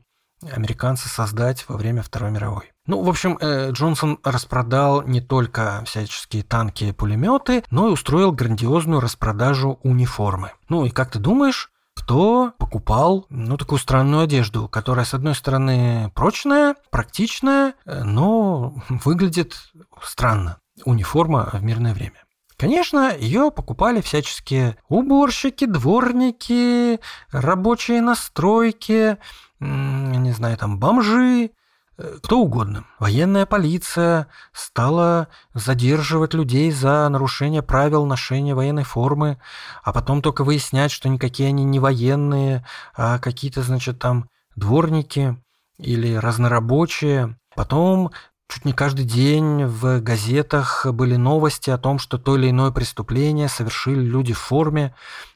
американцы 0.51 1.07
создать 1.07 1.67
во 1.67 1.77
время 1.77 2.01
Второй 2.01 2.31
мировой. 2.31 2.72
Ну, 2.85 3.01
в 3.01 3.09
общем, 3.09 3.37
э, 3.39 3.71
Джонсон 3.71 4.19
распродал 4.23 5.03
не 5.03 5.21
только 5.21 5.83
всяческие 5.85 6.43
танки 6.43 6.85
и 6.85 6.91
пулеметы, 6.91 7.63
но 7.71 7.87
и 7.87 7.91
устроил 7.91 8.33
грандиозную 8.33 8.99
распродажу 8.99 9.79
униформы. 9.83 10.51
Ну 10.67 10.85
и 10.85 10.89
как 10.89 11.11
ты 11.11 11.19
думаешь, 11.19 11.71
кто 11.95 12.51
покупал, 12.57 13.25
ну, 13.29 13.55
такую 13.55 13.79
странную 13.79 14.23
одежду, 14.23 14.67
которая, 14.67 15.05
с 15.05 15.13
одной 15.13 15.35
стороны, 15.35 16.11
прочная, 16.13 16.75
практичная, 16.89 17.75
э, 17.85 18.03
но 18.03 18.73
выглядит 18.89 19.55
странно. 20.01 20.57
Униформа 20.83 21.49
в 21.53 21.63
мирное 21.63 21.93
время. 21.93 22.23
Конечно, 22.57 23.15
ее 23.15 23.51
покупали 23.51 24.01
всяческие 24.01 24.77
уборщики, 24.89 25.65
дворники, 25.65 26.99
рабочие 27.31 28.01
настройки, 28.01 29.17
не 29.59 30.31
знаю, 30.31 30.57
там 30.57 30.79
бомжи, 30.79 31.51
кто 31.97 32.39
угодно. 32.39 32.85
Военная 32.99 33.45
полиция 33.45 34.27
стала 34.51 35.27
задерживать 35.53 36.33
людей 36.33 36.71
за 36.71 37.07
нарушение 37.09 37.61
правил 37.61 38.05
ношения 38.05 38.55
военной 38.55 38.83
формы, 38.83 39.39
а 39.83 39.93
потом 39.93 40.21
только 40.21 40.43
выяснять, 40.43 40.91
что 40.91 41.09
никакие 41.09 41.49
они 41.49 41.63
не 41.63 41.79
военные, 41.79 42.65
а 42.95 43.19
какие-то, 43.19 43.61
значит, 43.61 43.99
там 43.99 44.29
дворники 44.55 45.37
или 45.77 46.15
разнорабочие. 46.15 47.37
Потом 47.55 48.11
чуть 48.49 48.65
не 48.65 48.73
каждый 48.73 49.05
день 49.05 49.65
в 49.65 49.99
газетах 50.01 50.87
были 50.87 51.15
новости 51.15 51.69
о 51.69 51.77
том, 51.77 51.99
что 51.99 52.17
то 52.17 52.35
или 52.37 52.49
иное 52.49 52.71
преступление 52.71 53.49
совершили 53.49 54.01
люди 54.01 54.33
в 54.33 54.39
форме, 54.39 54.95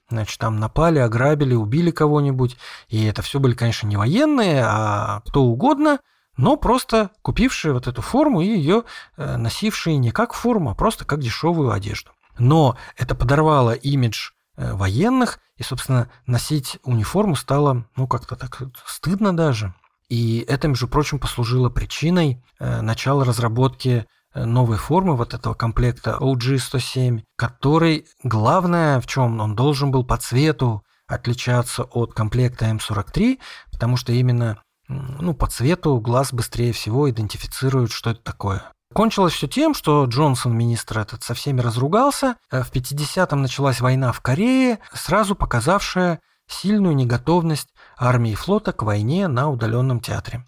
Значит, 0.09 0.39
там 0.39 0.57
напали, 0.57 0.99
ограбили, 0.99 1.53
убили 1.53 1.91
кого-нибудь. 1.91 2.55
И 2.87 3.03
это 3.03 3.21
все 3.21 3.41
были, 3.41 3.55
конечно, 3.55 3.87
не 3.87 3.97
военные, 3.97 4.63
а 4.65 5.21
кто 5.25 5.43
угодно, 5.43 5.99
но 6.37 6.55
просто 6.55 7.11
купившие 7.21 7.73
вот 7.73 7.87
эту 7.87 8.01
форму 8.01 8.41
и 8.41 8.47
ее 8.47 8.83
э, 9.17 9.37
носившие 9.37 9.97
не 9.97 10.11
как 10.11 10.33
форму, 10.33 10.71
а 10.71 10.75
просто 10.75 11.03
как 11.03 11.19
дешевую 11.19 11.71
одежду. 11.71 12.11
Но 12.37 12.77
это 12.95 13.15
подорвало 13.15 13.71
имидж 13.71 14.31
э, 14.55 14.73
военных, 14.73 15.39
и, 15.57 15.63
собственно, 15.63 16.09
носить 16.27 16.77
униформу 16.83 17.35
стало, 17.35 17.85
ну, 17.95 18.07
как-то 18.07 18.35
так 18.35 18.61
стыдно 18.85 19.35
даже. 19.35 19.73
И 20.07 20.45
это, 20.47 20.67
между 20.67 20.87
прочим, 20.87 21.19
послужило 21.19 21.69
причиной 21.69 22.43
э, 22.59 22.81
начала 22.81 23.25
разработки 23.25 24.05
новой 24.35 24.77
формы 24.77 25.15
вот 25.15 25.33
этого 25.33 25.55
комплекта 25.55 26.17
OG107, 26.19 27.23
который 27.37 28.05
главное 28.23 29.01
в 29.01 29.07
чем 29.07 29.39
он 29.39 29.55
должен 29.55 29.89
был 29.89 30.03
по 30.03 30.17
цвету 30.17 30.83
отличаться 31.07 31.83
от 31.83 32.13
комплекта 32.13 32.65
M43, 32.65 33.39
потому 33.71 33.97
что 33.97 34.11
именно 34.11 34.61
ну, 34.87 35.33
по 35.33 35.47
цвету 35.47 35.99
глаз 35.99 36.33
быстрее 36.33 36.71
всего 36.71 37.09
идентифицирует, 37.09 37.91
что 37.91 38.11
это 38.11 38.21
такое. 38.21 38.63
Кончилось 38.93 39.33
все 39.33 39.47
тем, 39.47 39.73
что 39.73 40.05
Джонсон, 40.05 40.57
министр 40.57 40.99
этот, 40.99 41.23
со 41.23 41.33
всеми 41.33 41.61
разругался. 41.61 42.37
Э, 42.49 42.63
в 42.63 42.71
50-м 42.71 43.41
началась 43.41 43.81
война 43.81 44.11
в 44.11 44.21
Корее, 44.21 44.79
сразу 44.93 45.35
показавшая 45.35 46.19
сильную 46.47 46.95
неготовность 46.95 47.67
армии 47.97 48.31
и 48.31 48.35
флота 48.35 48.71
к 48.71 48.83
войне 48.83 49.27
на 49.27 49.49
удаленном 49.49 49.99
театре. 49.99 50.45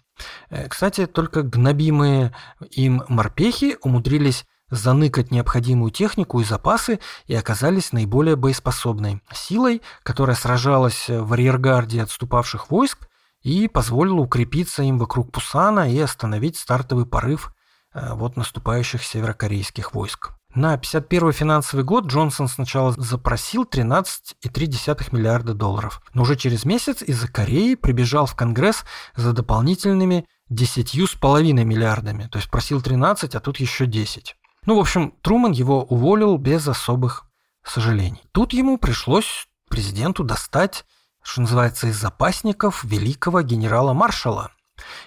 Э, 0.48 0.68
кстати, 0.68 1.06
только 1.06 1.42
гнобимые 1.42 2.34
им 2.70 3.04
морпехи 3.08 3.76
умудрились 3.82 4.46
заныкать 4.70 5.30
необходимую 5.30 5.90
технику 5.90 6.40
и 6.40 6.44
запасы 6.44 7.00
и 7.26 7.34
оказались 7.34 7.92
наиболее 7.92 8.36
боеспособной 8.36 9.20
силой, 9.32 9.82
которая 10.02 10.36
сражалась 10.36 11.08
в 11.08 11.32
арьергарде 11.32 12.02
отступавших 12.02 12.70
войск 12.70 13.09
и 13.42 13.68
позволила 13.68 14.20
укрепиться 14.20 14.82
им 14.82 14.98
вокруг 14.98 15.32
Пусана 15.32 15.90
и 15.90 15.98
остановить 15.98 16.56
стартовый 16.56 17.06
порыв 17.06 17.52
э, 17.94 18.14
вот 18.14 18.36
наступающих 18.36 19.02
северокорейских 19.02 19.94
войск. 19.94 20.32
На 20.54 20.76
51 20.76 21.32
финансовый 21.32 21.84
год 21.84 22.06
Джонсон 22.06 22.48
сначала 22.48 22.92
запросил 22.92 23.62
13,3 23.62 25.14
миллиарда 25.14 25.54
долларов, 25.54 26.02
но 26.12 26.22
уже 26.22 26.34
через 26.34 26.64
месяц 26.64 27.02
из-за 27.02 27.28
Кореи 27.28 27.76
прибежал 27.76 28.26
в 28.26 28.34
Конгресс 28.34 28.84
за 29.14 29.32
дополнительными 29.32 30.26
10,5 30.50 31.52
миллиардами, 31.64 32.28
то 32.30 32.38
есть 32.38 32.50
просил 32.50 32.82
13, 32.82 33.36
а 33.36 33.40
тут 33.40 33.58
еще 33.58 33.86
10. 33.86 34.34
Ну, 34.66 34.76
в 34.76 34.80
общем, 34.80 35.14
Труман 35.22 35.52
его 35.52 35.84
уволил 35.84 36.36
без 36.36 36.66
особых 36.66 37.26
сожалений. 37.62 38.22
Тут 38.32 38.52
ему 38.52 38.76
пришлось 38.76 39.46
президенту 39.68 40.24
достать, 40.24 40.84
что 41.30 41.42
называется, 41.42 41.86
из 41.86 41.96
запасников 41.96 42.82
великого 42.82 43.42
генерала-маршала 43.42 44.50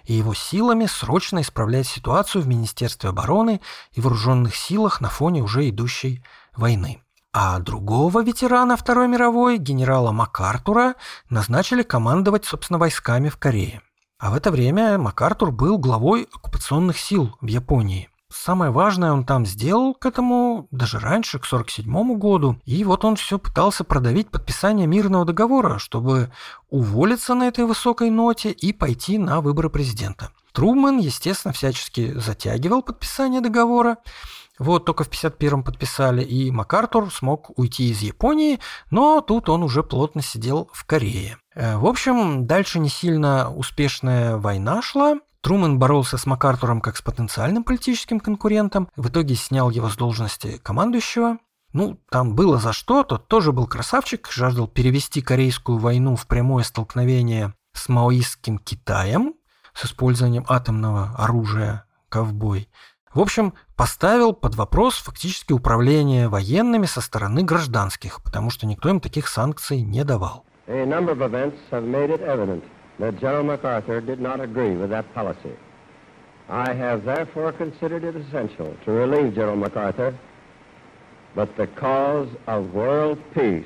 и 0.05 0.13
его 0.13 0.33
силами 0.33 0.85
срочно 0.85 1.41
исправлять 1.41 1.85
ситуацию 1.85 2.43
в 2.43 2.47
Министерстве 2.47 3.09
обороны 3.09 3.59
и 3.91 3.99
вооруженных 3.99 4.55
силах 4.55 5.01
на 5.01 5.09
фоне 5.09 5.41
уже 5.41 5.67
идущей 5.67 6.23
войны. 6.55 7.01
А 7.33 7.59
другого 7.59 8.23
ветерана 8.23 8.77
Второй 8.77 9.09
мировой, 9.09 9.57
генерала 9.57 10.13
МакАртура, 10.13 10.95
назначили 11.29 11.83
командовать, 11.83 12.45
собственно, 12.45 12.79
войсками 12.79 13.27
в 13.27 13.37
Корее. 13.37 13.81
А 14.17 14.31
в 14.31 14.35
это 14.35 14.49
время 14.49 14.97
МакАртур 14.97 15.51
был 15.51 15.77
главой 15.77 16.29
оккупационных 16.31 16.97
сил 16.99 17.35
в 17.41 17.47
Японии. 17.47 18.09
Самое 18.33 18.71
важное 18.71 19.11
он 19.13 19.25
там 19.25 19.45
сделал 19.45 19.93
к 19.93 20.07
этому 20.07 20.67
даже 20.71 20.97
раньше, 20.97 21.37
к 21.37 21.45
1947 21.45 22.17
году. 22.17 22.57
И 22.65 22.83
вот 22.83 23.05
он 23.05 23.15
все 23.15 23.37
пытался 23.37 23.83
продавить 23.83 24.31
подписание 24.31 24.87
мирного 24.87 25.23
договора, 25.23 25.77
чтобы 25.77 26.31
уволиться 26.71 27.35
на 27.35 27.47
этой 27.47 27.65
высокой 27.65 28.09
ноте 28.09 28.49
и 28.49 28.73
пойти 28.73 29.19
на 29.19 29.39
выборы 29.39 29.69
президента. 29.69 30.31
Трумэн, 30.51 30.97
естественно, 30.97 31.53
всячески 31.53 32.11
затягивал 32.13 32.81
подписание 32.81 33.39
договора. 33.39 33.97
Вот 34.57 34.85
только 34.85 35.03
в 35.03 35.09
51-м 35.09 35.63
подписали, 35.63 36.23
и 36.23 36.49
МакАртур 36.49 37.13
смог 37.13 37.57
уйти 37.57 37.89
из 37.89 38.01
Японии, 38.01 38.59
но 38.89 39.21
тут 39.21 39.49
он 39.49 39.63
уже 39.63 39.83
плотно 39.83 40.21
сидел 40.21 40.69
в 40.73 40.85
Корее. 40.85 41.37
Э, 41.55 41.77
в 41.77 41.85
общем, 41.85 42.47
дальше 42.47 42.79
не 42.79 42.89
сильно 42.89 43.53
успешная 43.53 44.37
война 44.37 44.81
шла, 44.81 45.17
Трумэн 45.43 45.77
боролся 45.77 46.17
с 46.17 46.25
МакАртуром 46.25 46.79
как 46.79 46.95
с 46.95 47.01
потенциальным 47.01 47.65
политическим 47.65 48.21
конкурентом, 48.21 48.87
в 48.95 49.09
итоге 49.09 49.35
снял 49.35 49.69
его 49.69 49.89
с 49.89 49.97
должности 49.97 50.57
командующего. 50.63 51.37
Ну, 51.73 51.99
там 52.09 52.33
было 52.33 52.57
за 52.59 52.71
что, 52.71 53.03
тот 53.03 53.27
тоже 53.27 53.51
был 53.51 53.67
красавчик, 53.67 54.29
жаждал 54.31 54.67
перевести 54.67 55.21
Корейскую 55.21 55.79
войну 55.79 56.15
в 56.15 56.27
прямое 56.27 56.63
столкновение 56.63 57.53
с 57.73 57.89
маоистским 57.89 58.57
Китаем 58.57 59.33
с 59.73 59.83
использованием 59.83 60.45
атомного 60.47 61.13
оружия 61.17 61.87
«Ковбой». 62.07 62.69
В 63.13 63.19
общем, 63.19 63.53
поставил 63.75 64.31
под 64.31 64.55
вопрос 64.55 64.95
фактически 64.95 65.51
управление 65.51 66.29
военными 66.29 66.85
со 66.85 67.01
стороны 67.01 67.43
гражданских, 67.43 68.23
потому 68.23 68.49
что 68.49 68.65
никто 68.65 68.89
им 68.89 69.01
таких 69.01 69.27
санкций 69.27 69.81
не 69.81 70.05
давал. 70.05 70.45
A 70.67 70.85
number 70.85 71.11
of 71.11 71.19
events 71.19 71.57
have 71.69 71.83
made 71.83 72.11
it 72.11 72.21
evident 72.21 72.63
that 72.99 73.19
General 73.19 73.43
MacArthur 73.43 74.01
did 74.01 74.19
not 74.19 74.39
agree 74.39 74.75
with 74.75 74.89
that 74.89 75.05
policy. 75.13 75.55
I 76.49 76.73
have 76.73 77.05
therefore 77.05 77.51
considered 77.53 78.03
it 78.03 78.15
essential 78.15 78.75
to 78.85 78.91
relieve 78.91 79.33
General 79.33 79.55
MacArthur, 79.55 80.13
but 81.35 81.55
the 81.55 81.67
cause 81.67 82.27
of 82.47 82.73
world 82.73 83.17
peace 83.33 83.65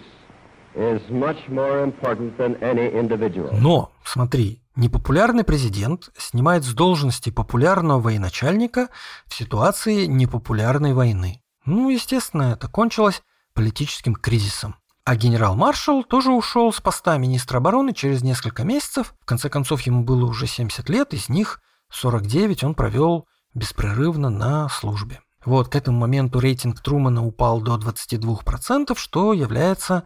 is 0.75 1.01
much 1.09 1.49
more 1.49 1.83
important 1.83 2.37
than 2.37 2.55
any 2.61 2.87
individual. 2.87 3.51
Но, 3.59 3.91
смотри, 4.05 4.61
непопулярный 4.75 5.43
президент 5.43 6.09
снимает 6.17 6.63
с 6.63 6.73
должности 6.73 7.31
популярного 7.31 7.99
военачальника 7.99 8.89
в 9.27 9.33
ситуации 9.35 10.05
непопулярной 10.05 10.93
войны. 10.93 11.41
Ну, 11.65 11.89
естественно, 11.89 12.53
это 12.53 12.67
кончилось 12.67 13.23
политическим 13.53 14.13
кризисом. 14.15 14.75
А 15.07 15.15
генерал-маршал 15.15 16.03
тоже 16.03 16.31
ушел 16.31 16.73
с 16.73 16.81
поста 16.81 17.17
министра 17.17 17.59
обороны 17.59 17.93
через 17.93 18.23
несколько 18.23 18.65
месяцев. 18.65 19.13
В 19.21 19.25
конце 19.25 19.49
концов, 19.49 19.79
ему 19.83 20.03
было 20.03 20.25
уже 20.25 20.47
70 20.47 20.89
лет, 20.89 21.13
из 21.13 21.29
них 21.29 21.61
49 21.91 22.65
он 22.65 22.75
провел 22.75 23.25
беспрерывно 23.53 24.29
на 24.29 24.67
службе. 24.67 25.21
Вот, 25.45 25.69
к 25.69 25.77
этому 25.77 25.99
моменту 25.99 26.41
рейтинг 26.41 26.81
Трумана 26.81 27.25
упал 27.25 27.61
до 27.61 27.77
22%, 27.77 28.97
что 28.97 29.31
является 29.31 30.03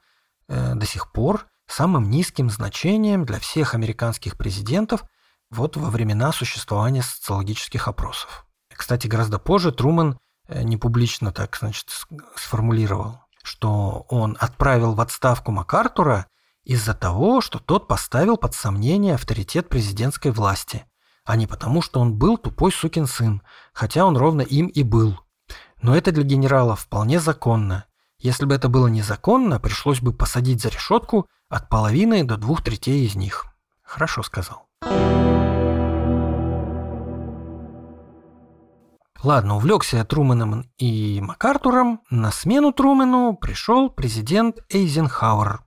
э, 0.47 0.75
до 0.75 0.85
сих 0.85 1.11
пор 1.11 1.47
самым 1.65 2.11
низким 2.11 2.51
значением 2.51 3.25
для 3.25 3.39
всех 3.39 3.73
американских 3.73 4.37
президентов 4.37 5.03
вот 5.49 5.77
во 5.77 5.89
времена 5.89 6.31
существования 6.31 7.01
социологических 7.01 7.87
опросов. 7.87 8.45
Кстати, 8.71 9.07
гораздо 9.07 9.39
позже 9.39 9.71
Труман 9.71 10.19
э, 10.47 10.61
не 10.61 10.77
публично 10.77 11.31
так, 11.31 11.57
значит, 11.59 11.89
сформулировал 12.35 13.21
что 13.43 14.05
он 14.09 14.37
отправил 14.39 14.93
в 14.93 15.01
отставку 15.01 15.51
МакАртура 15.51 16.27
из-за 16.63 16.93
того, 16.93 17.41
что 17.41 17.59
тот 17.59 17.87
поставил 17.87 18.37
под 18.37 18.53
сомнение 18.53 19.15
авторитет 19.15 19.69
президентской 19.69 20.31
власти, 20.31 20.85
а 21.25 21.35
не 21.35 21.47
потому, 21.47 21.81
что 21.81 21.99
он 21.99 22.15
был 22.15 22.37
тупой 22.37 22.71
сукин 22.71 23.07
сын, 23.07 23.41
хотя 23.73 24.05
он 24.05 24.17
ровно 24.17 24.41
им 24.41 24.67
и 24.67 24.83
был. 24.83 25.19
Но 25.81 25.95
это 25.95 26.11
для 26.11 26.23
генерала 26.23 26.75
вполне 26.75 27.19
законно. 27.19 27.85
Если 28.19 28.45
бы 28.45 28.53
это 28.53 28.69
было 28.69 28.87
незаконно, 28.87 29.59
пришлось 29.59 29.99
бы 29.99 30.13
посадить 30.13 30.61
за 30.61 30.69
решетку 30.69 31.27
от 31.49 31.69
половины 31.69 32.23
до 32.23 32.37
двух 32.37 32.63
третей 32.63 33.05
из 33.05 33.15
них. 33.15 33.47
Хорошо 33.81 34.21
сказал. 34.21 34.67
Ладно, 39.23 39.57
увлекся 39.57 39.97
я 39.97 40.03
Трумэном 40.03 40.65
и 40.79 41.21
МакАртуром. 41.21 42.01
На 42.09 42.31
смену 42.31 42.71
Трумэну 42.71 43.35
пришел 43.35 43.89
президент 43.89 44.57
Эйзенхауэр. 44.69 45.59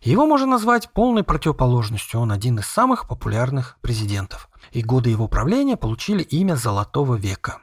Его 0.00 0.26
можно 0.26 0.46
назвать 0.46 0.90
полной 0.92 1.22
противоположностью, 1.22 2.20
он 2.20 2.32
один 2.32 2.58
из 2.58 2.66
самых 2.66 3.06
популярных 3.06 3.76
президентов. 3.82 4.48
И 4.70 4.82
годы 4.82 5.10
его 5.10 5.28
правления 5.28 5.76
получили 5.76 6.22
имя 6.22 6.56
«Золотого 6.56 7.16
века». 7.16 7.58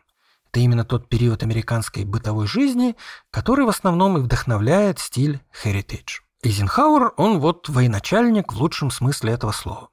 Это 0.52 0.60
именно 0.60 0.84
тот 0.84 1.10
период 1.10 1.42
американской 1.42 2.06
бытовой 2.06 2.46
жизни, 2.46 2.96
который 3.32 3.66
в 3.66 3.70
основном 3.70 4.18
и 4.18 4.22
вдохновляет 4.22 5.00
стиль 5.00 5.42
heritage. 5.64 6.22
Эйзенхауэр, 6.44 7.14
он 7.18 7.40
вот 7.40 7.70
военачальник 7.70 8.54
в 8.54 8.58
лучшем 8.58 8.92
смысле 8.92 9.34
этого 9.34 9.52
слова. 9.52 9.90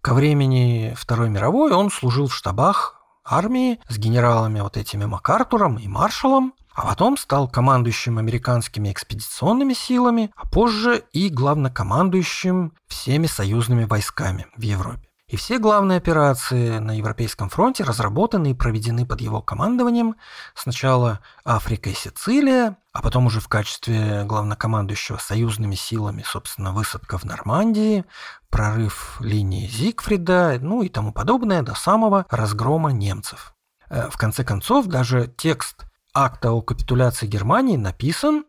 Ко 0.00 0.14
времени 0.14 0.94
Второй 0.96 1.28
мировой 1.28 1.72
он 1.72 1.90
служил 1.90 2.28
в 2.28 2.34
штабах 2.34 3.01
армии 3.24 3.80
с 3.88 3.98
генералами 3.98 4.60
вот 4.60 4.76
этими 4.76 5.04
МакАртуром 5.04 5.76
и 5.76 5.88
Маршалом, 5.88 6.54
а 6.74 6.86
потом 6.86 7.16
стал 7.16 7.48
командующим 7.48 8.18
американскими 8.18 8.90
экспедиционными 8.90 9.74
силами, 9.74 10.30
а 10.36 10.46
позже 10.46 11.04
и 11.12 11.28
главнокомандующим 11.28 12.72
всеми 12.86 13.26
союзными 13.26 13.84
войсками 13.84 14.46
в 14.56 14.62
Европе. 14.62 15.08
И 15.28 15.36
все 15.36 15.58
главные 15.58 15.96
операции 15.96 16.78
на 16.78 16.96
Европейском 16.96 17.48
фронте 17.48 17.84
разработаны 17.84 18.50
и 18.50 18.54
проведены 18.54 19.06
под 19.06 19.22
его 19.22 19.40
командованием. 19.40 20.16
Сначала 20.54 21.20
Африка 21.42 21.88
и 21.88 21.94
Сицилия, 21.94 22.76
а 22.92 23.00
потом 23.00 23.26
уже 23.26 23.40
в 23.40 23.48
качестве 23.48 24.24
главнокомандующего 24.24 25.16
союзными 25.16 25.74
силами, 25.74 26.22
собственно, 26.26 26.72
высадка 26.72 27.16
в 27.16 27.24
Нормандии, 27.24 28.04
прорыв 28.50 29.16
линии 29.20 29.66
Зигфрида, 29.66 30.58
ну 30.60 30.82
и 30.82 30.88
тому 30.88 31.12
подобное, 31.12 31.62
до 31.62 31.74
самого 31.74 32.26
разгрома 32.28 32.92
немцев. 32.92 33.54
Э, 33.88 34.10
в 34.10 34.18
конце 34.18 34.44
концов, 34.44 34.86
даже 34.86 35.32
текст 35.36 35.84
акта 36.12 36.52
о 36.52 36.60
капитуляции 36.60 37.26
Германии 37.26 37.76
написан 37.76 38.44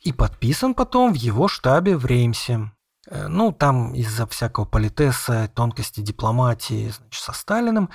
и 0.00 0.12
подписан 0.12 0.74
потом 0.74 1.12
в 1.12 1.16
его 1.16 1.48
штабе 1.48 1.96
в 1.96 2.04
Реймсе. 2.04 2.70
Э, 3.08 3.28
ну, 3.28 3.50
там 3.50 3.94
из-за 3.94 4.26
всякого 4.26 4.66
политеса, 4.66 5.50
тонкости 5.54 6.00
дипломатии 6.00 6.90
значит, 6.90 7.22
со 7.22 7.32
Сталиным 7.32 7.88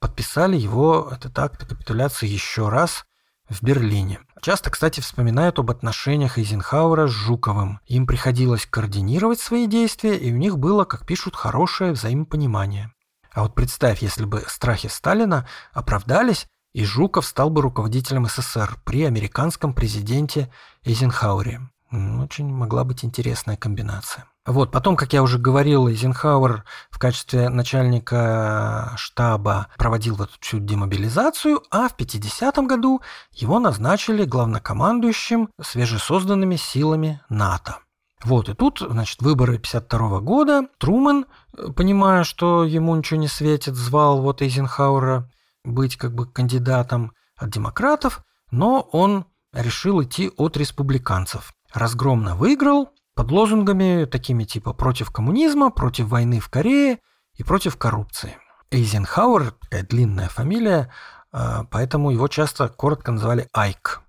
подписали 0.00 0.56
его, 0.56 1.08
этот 1.10 1.38
акт 1.38 1.62
о 1.62 1.66
капитуляции 1.66 2.28
еще 2.28 2.68
раз 2.68 3.06
в 3.48 3.62
Берлине. 3.62 4.20
Часто, 4.42 4.70
кстати, 4.70 5.00
вспоминают 5.00 5.58
об 5.58 5.70
отношениях 5.70 6.38
Эйзенхауэра 6.38 7.06
с 7.06 7.10
Жуковым. 7.10 7.80
Им 7.86 8.06
приходилось 8.06 8.66
координировать 8.66 9.40
свои 9.40 9.66
действия, 9.66 10.16
и 10.16 10.32
у 10.32 10.36
них 10.36 10.58
было, 10.58 10.84
как 10.84 11.06
пишут, 11.06 11.36
хорошее 11.36 11.92
взаимопонимание. 11.92 12.92
А 13.32 13.42
вот 13.42 13.54
представь, 13.54 14.02
если 14.02 14.24
бы 14.24 14.44
страхи 14.46 14.88
Сталина 14.88 15.46
оправдались, 15.72 16.46
и 16.72 16.84
Жуков 16.84 17.26
стал 17.26 17.50
бы 17.50 17.62
руководителем 17.62 18.26
СССР 18.26 18.78
при 18.84 19.04
американском 19.04 19.72
президенте 19.72 20.52
Эйзенхауэре. 20.84 21.60
Очень 21.90 22.48
могла 22.48 22.84
быть 22.84 23.04
интересная 23.04 23.56
комбинация. 23.56 24.26
Вот, 24.46 24.70
потом, 24.70 24.94
как 24.96 25.12
я 25.12 25.22
уже 25.24 25.38
говорил, 25.38 25.88
Эйзенхауэр 25.88 26.64
в 26.90 26.98
качестве 26.98 27.48
начальника 27.48 28.92
штаба 28.96 29.66
проводил 29.76 30.14
вот 30.14 30.30
эту 30.40 30.60
демобилизацию, 30.60 31.62
а 31.70 31.88
в 31.88 31.96
50-м 31.96 32.68
году 32.68 33.02
его 33.32 33.58
назначили 33.58 34.24
главнокомандующим 34.24 35.48
свежесозданными 35.60 36.54
силами 36.54 37.20
НАТО. 37.28 37.78
Вот, 38.22 38.48
и 38.48 38.54
тут, 38.54 38.78
значит, 38.78 39.20
выборы 39.20 39.58
52 39.58 40.20
года. 40.20 40.68
Трумэн, 40.78 41.26
понимая, 41.74 42.22
что 42.22 42.64
ему 42.64 42.94
ничего 42.94 43.20
не 43.20 43.28
светит, 43.28 43.74
звал 43.74 44.22
вот 44.22 44.42
Эйзенхауэра 44.42 45.28
быть 45.64 45.96
как 45.96 46.14
бы 46.14 46.26
кандидатом 46.26 47.12
от 47.36 47.50
демократов, 47.50 48.22
но 48.50 48.80
он 48.92 49.26
решил 49.52 50.02
идти 50.02 50.30
от 50.36 50.56
республиканцев. 50.56 51.52
Разгромно 51.74 52.36
выиграл, 52.36 52.90
под 53.16 53.30
лозунгами 53.30 54.04
такими 54.04 54.44
типа 54.44 54.74
«против 54.74 55.10
коммунизма», 55.10 55.70
«против 55.70 56.06
войны 56.08 56.38
в 56.38 56.50
Корее» 56.50 57.00
и 57.34 57.42
«против 57.42 57.76
коррупции». 57.78 58.36
Эйзенхауэр, 58.70 59.52
такая 59.52 59.84
длинная 59.84 60.28
фамилия, 60.28 60.92
а, 61.32 61.64
поэтому 61.64 62.10
его 62.10 62.28
часто 62.28 62.68
коротко 62.68 63.12
называли 63.12 63.48
Айк. 63.52 64.02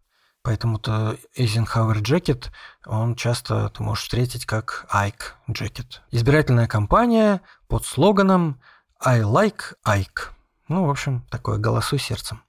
Поэтому-то 0.43 1.17
Eisenhower 1.37 2.01
Jacket, 2.01 2.47
он 2.85 3.15
часто 3.15 3.69
ты 3.69 3.81
можешь 3.81 4.03
встретить 4.03 4.45
как 4.45 4.85
Ike 4.93 5.35
Jacket. 5.49 5.99
Избирательная 6.11 6.67
кампания 6.67 7.41
под 7.67 7.85
слоганом 7.85 8.59
I 9.03 9.21
like 9.21 9.75
Ike. 9.85 10.31
Ну, 10.67 10.85
в 10.85 10.89
общем, 10.89 11.25
такое 11.29 11.57
«голосуй 11.57 11.99
сердцем». 11.99 12.41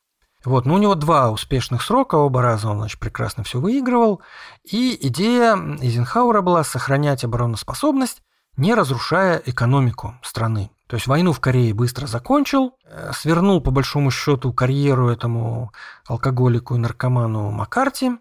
Вот, 0.48 0.64
но 0.64 0.76
у 0.76 0.78
него 0.78 0.94
два 0.94 1.30
успешных 1.30 1.82
срока, 1.82 2.14
оба 2.14 2.40
раза 2.40 2.70
он, 2.70 2.78
значит, 2.78 2.98
прекрасно 2.98 3.44
все 3.44 3.60
выигрывал. 3.60 4.22
И 4.64 4.98
идея 5.08 5.56
Эйзенхауэра 5.56 6.40
была 6.40 6.64
сохранять 6.64 7.22
обороноспособность, 7.22 8.22
не 8.56 8.74
разрушая 8.74 9.42
экономику 9.44 10.14
страны. 10.22 10.70
То 10.86 10.96
есть 10.96 11.06
войну 11.06 11.34
в 11.34 11.40
Корее 11.40 11.74
быстро 11.74 12.06
закончил, 12.06 12.72
э, 12.86 13.10
свернул 13.14 13.60
по 13.60 13.70
большому 13.70 14.10
счету 14.10 14.54
карьеру 14.54 15.10
этому 15.10 15.70
алкоголику 16.06 16.76
и 16.76 16.78
наркоману 16.78 17.50
Маккарти. 17.50 18.12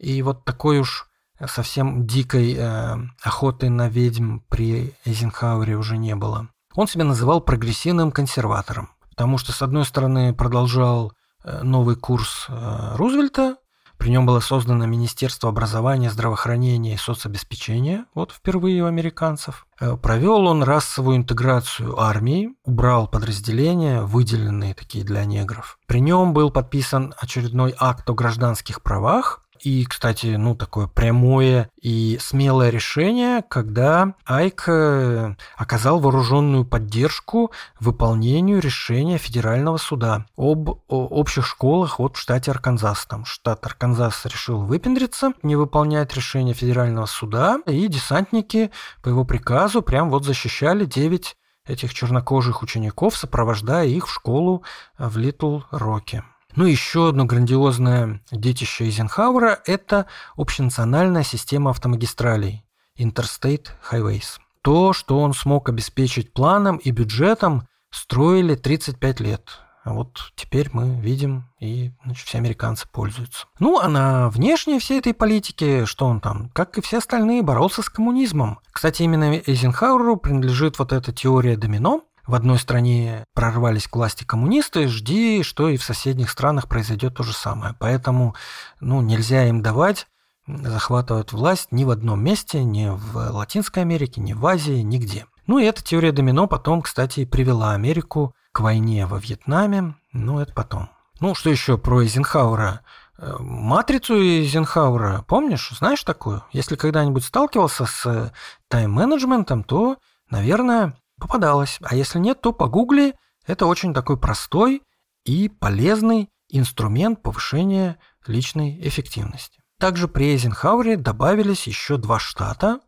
И 0.00 0.22
вот 0.22 0.44
такой 0.44 0.80
уж 0.80 1.06
совсем 1.46 2.04
дикой 2.04 2.56
э, 2.58 2.96
охоты 3.22 3.70
на 3.70 3.88
ведьм 3.88 4.40
при 4.48 4.96
Эйзенхауэре 5.04 5.76
уже 5.76 5.98
не 5.98 6.16
было. 6.16 6.48
Он 6.74 6.88
себя 6.88 7.04
называл 7.04 7.40
прогрессивным 7.40 8.10
консерватором, 8.10 8.90
потому 9.10 9.38
что, 9.38 9.52
с 9.52 9.62
одной 9.62 9.84
стороны, 9.84 10.34
продолжал 10.34 11.12
новый 11.44 11.96
курс 11.96 12.46
э, 12.48 12.96
Рузвельта, 12.96 13.56
при 14.00 14.08
нем 14.08 14.24
было 14.24 14.40
создано 14.40 14.86
Министерство 14.86 15.50
образования, 15.50 16.08
здравоохранения 16.08 16.94
и 16.94 16.96
соцобеспечения, 16.96 18.06
вот 18.14 18.32
впервые 18.32 18.82
у 18.82 18.86
американцев. 18.86 19.66
Э, 19.78 19.94
провел 19.98 20.46
он 20.46 20.62
расовую 20.62 21.18
интеграцию 21.18 22.00
армии, 22.00 22.54
убрал 22.64 23.08
подразделения, 23.08 24.00
выделенные 24.00 24.72
такие 24.72 25.04
для 25.04 25.26
негров. 25.26 25.78
При 25.86 26.00
нем 26.00 26.32
был 26.32 26.50
подписан 26.50 27.12
очередной 27.18 27.74
акт 27.78 28.08
о 28.08 28.14
гражданских 28.14 28.82
правах, 28.82 29.42
и, 29.62 29.84
кстати, 29.84 30.36
ну, 30.36 30.54
такое 30.54 30.86
прямое 30.86 31.70
и 31.80 32.18
смелое 32.20 32.70
решение, 32.70 33.42
когда 33.42 34.14
Айк 34.24 34.64
э, 34.68 35.34
оказал 35.56 36.00
вооруженную 36.00 36.64
поддержку 36.64 37.52
выполнению 37.78 38.60
решения 38.60 39.18
федерального 39.18 39.76
суда 39.76 40.26
об 40.36 40.80
общих 40.88 41.46
школах 41.46 41.98
вот 41.98 42.16
в 42.16 42.20
штате 42.20 42.50
Арканзас. 42.50 43.06
Там 43.06 43.24
штат 43.24 43.64
Арканзас 43.66 44.24
решил 44.24 44.60
выпендриться, 44.60 45.32
не 45.42 45.56
выполнять 45.56 46.14
решение 46.14 46.54
федерального 46.54 47.06
суда, 47.06 47.60
и 47.66 47.86
десантники 47.88 48.70
по 49.02 49.08
его 49.08 49.24
приказу 49.24 49.82
прям 49.82 50.10
вот 50.10 50.24
защищали 50.24 50.86
9 50.86 51.36
этих 51.66 51.92
чернокожих 51.92 52.62
учеников, 52.62 53.16
сопровождая 53.16 53.86
их 53.86 54.08
в 54.08 54.12
школу 54.12 54.64
в 54.98 55.18
Литл 55.18 55.60
Роке. 55.70 56.24
Ну, 56.56 56.64
еще 56.64 57.08
одно 57.08 57.24
грандиозное 57.24 58.20
детище 58.32 58.84
Эйзенхауэра– 58.84 59.60
это 59.66 60.06
общенациональная 60.36 61.22
система 61.22 61.70
автомагистралей– 61.70 62.64
Interstate 62.98 63.68
Highways. 63.90 64.38
То, 64.62 64.92
что 64.92 65.20
он 65.20 65.32
смог 65.32 65.68
обеспечить 65.68 66.32
планом 66.32 66.76
и 66.76 66.90
бюджетом, 66.90 67.66
строили 67.90 68.54
35 68.54 69.20
лет. 69.20 69.48
А 69.82 69.94
вот 69.94 70.32
теперь 70.36 70.68
мы 70.72 71.00
видим, 71.00 71.46
и 71.58 71.92
значит, 72.04 72.26
все 72.26 72.38
американцы 72.38 72.86
пользуются. 72.86 73.46
Ну, 73.58 73.80
а 73.80 73.88
на 73.88 74.28
внешней 74.28 74.78
всей 74.78 74.98
этой 74.98 75.14
политике, 75.14 75.86
что 75.86 76.04
он 76.06 76.20
там, 76.20 76.50
как 76.50 76.76
и 76.76 76.82
все 76.82 76.98
остальные, 76.98 77.42
боролся 77.42 77.80
с 77.80 77.88
коммунизмом. 77.88 78.60
Кстати, 78.70 79.02
именно 79.02 79.36
Эйзенхауэру 79.38 80.16
принадлежит 80.18 80.78
вот 80.78 80.92
эта 80.92 81.12
теория 81.12 81.56
домино, 81.56 82.04
в 82.30 82.34
одной 82.34 82.58
стране 82.58 83.24
прорвались 83.34 83.88
к 83.88 83.96
власти 83.96 84.24
коммунисты, 84.24 84.86
жди, 84.86 85.42
что 85.42 85.68
и 85.68 85.76
в 85.76 85.82
соседних 85.82 86.30
странах 86.30 86.68
произойдет 86.68 87.16
то 87.16 87.24
же 87.24 87.32
самое. 87.32 87.74
Поэтому 87.78 88.34
ну, 88.80 89.02
нельзя 89.02 89.48
им 89.48 89.62
давать 89.62 90.06
захватывать 90.46 91.32
власть 91.32 91.68
ни 91.72 91.84
в 91.84 91.90
одном 91.90 92.22
месте, 92.22 92.62
ни 92.64 92.88
в 92.88 93.16
Латинской 93.16 93.82
Америке, 93.82 94.20
ни 94.20 94.32
в 94.32 94.46
Азии, 94.46 94.80
нигде. 94.80 95.26
Ну 95.46 95.58
и 95.58 95.64
эта 95.64 95.82
теория 95.82 96.12
домино 96.12 96.46
потом, 96.46 96.82
кстати, 96.82 97.24
привела 97.24 97.72
Америку 97.72 98.34
к 98.52 98.60
войне 98.60 99.06
во 99.06 99.18
Вьетнаме, 99.18 99.96
но 100.12 100.40
это 100.40 100.52
потом. 100.54 100.88
Ну, 101.20 101.34
что 101.34 101.50
еще 101.50 101.78
про 101.78 102.02
Эйзенхауэра? 102.02 102.80
Э, 103.18 103.36
матрицу 103.40 104.14
Эйзенхауэра, 104.14 105.24
помнишь, 105.26 105.70
знаешь 105.76 106.02
такую? 106.04 106.44
Если 106.52 106.76
когда-нибудь 106.76 107.24
сталкивался 107.24 107.86
с 107.86 108.32
тайм-менеджментом, 108.68 109.64
то, 109.64 109.98
наверное, 110.30 110.94
попадалось. 111.20 111.78
А 111.82 111.94
если 111.94 112.18
нет, 112.18 112.40
то 112.40 112.52
погугли. 112.52 113.14
Это 113.46 113.66
очень 113.66 113.94
такой 113.94 114.18
простой 114.18 114.82
и 115.24 115.48
полезный 115.48 116.28
инструмент 116.48 117.22
повышения 117.22 117.98
личной 118.26 118.80
эффективности. 118.86 119.60
Также 119.78 120.08
при 120.08 120.32
Эйзенхауэре 120.32 120.96
добавились 120.96 121.66
еще 121.66 121.96
два 121.96 122.18
штата. 122.18 122.80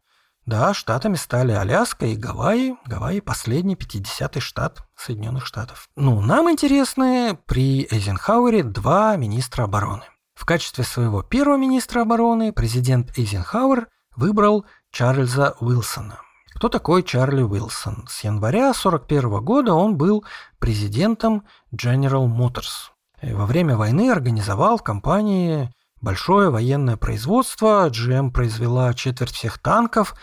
Да, 0.45 0.75
штатами 0.75 1.15
стали 1.15 1.53
Аляска 1.53 2.07
и 2.07 2.17
Гавайи. 2.17 2.77
Гавайи– 2.87 3.21
последний 3.21 3.77
50-й 3.77 4.41
штат 4.41 4.83
Соединенных 4.97 5.47
Штатов. 5.47 5.89
Ну, 5.95 6.21
нам 6.21 6.51
интересны 6.51 7.39
при 7.47 7.87
Эйзенхауэре 7.91 8.65
два 8.65 9.17
министра 9.17 9.65
обороны. 9.65 10.03
В 10.35 10.45
качестве 10.45 10.83
своего 10.83 11.23
первого 11.23 11.57
министра 11.57 12.03
обороны 12.03 12.53
президент 12.53 13.17
Эйзенхауэр 13.17 13.87
выбрал 14.17 14.67
Чарльза 14.91 15.55
Уилсона– 15.61 16.19
кто 16.63 16.69
такой 16.69 17.03
Чарли 17.03 17.43
Уилсон? 17.43 18.05
С 18.09 18.23
января 18.23 18.71
1941 18.71 19.45
года 19.45 19.75
он 19.75 19.97
был 19.97 20.25
президентом 20.61 21.43
General 21.75 22.25
Motors. 22.29 22.93
И 23.21 23.33
во 23.33 23.47
время 23.47 23.77
войны 23.77 24.09
организовал 24.13 24.79
в 24.79 24.85
компании 24.85 25.73
большое 26.01 26.51
военное 26.51 26.97
производство. 26.97 27.91
GM 27.91 28.31
произвела 28.31 28.95
четверть 28.95 29.33
всех 29.33 29.59
танков, 29.59 30.15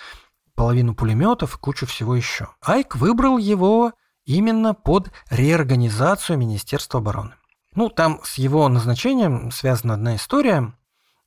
половину 0.55 0.95
пулеметов 0.95 1.55
и 1.55 1.59
кучу 1.59 1.85
всего 1.85 2.15
еще. 2.15 2.47
Айк 2.61 2.95
выбрал 2.95 3.37
его 3.37 3.91
именно 4.23 4.73
под 4.73 5.11
реорганизацию 5.29 6.37
Министерства 6.37 7.01
обороны. 7.01 7.33
Ну, 7.75 7.89
там 7.89 8.21
с 8.23 8.35
его 8.35 8.69
назначением 8.69 9.51
связана 9.51 9.95
одна 9.95 10.15
история. 10.15 10.73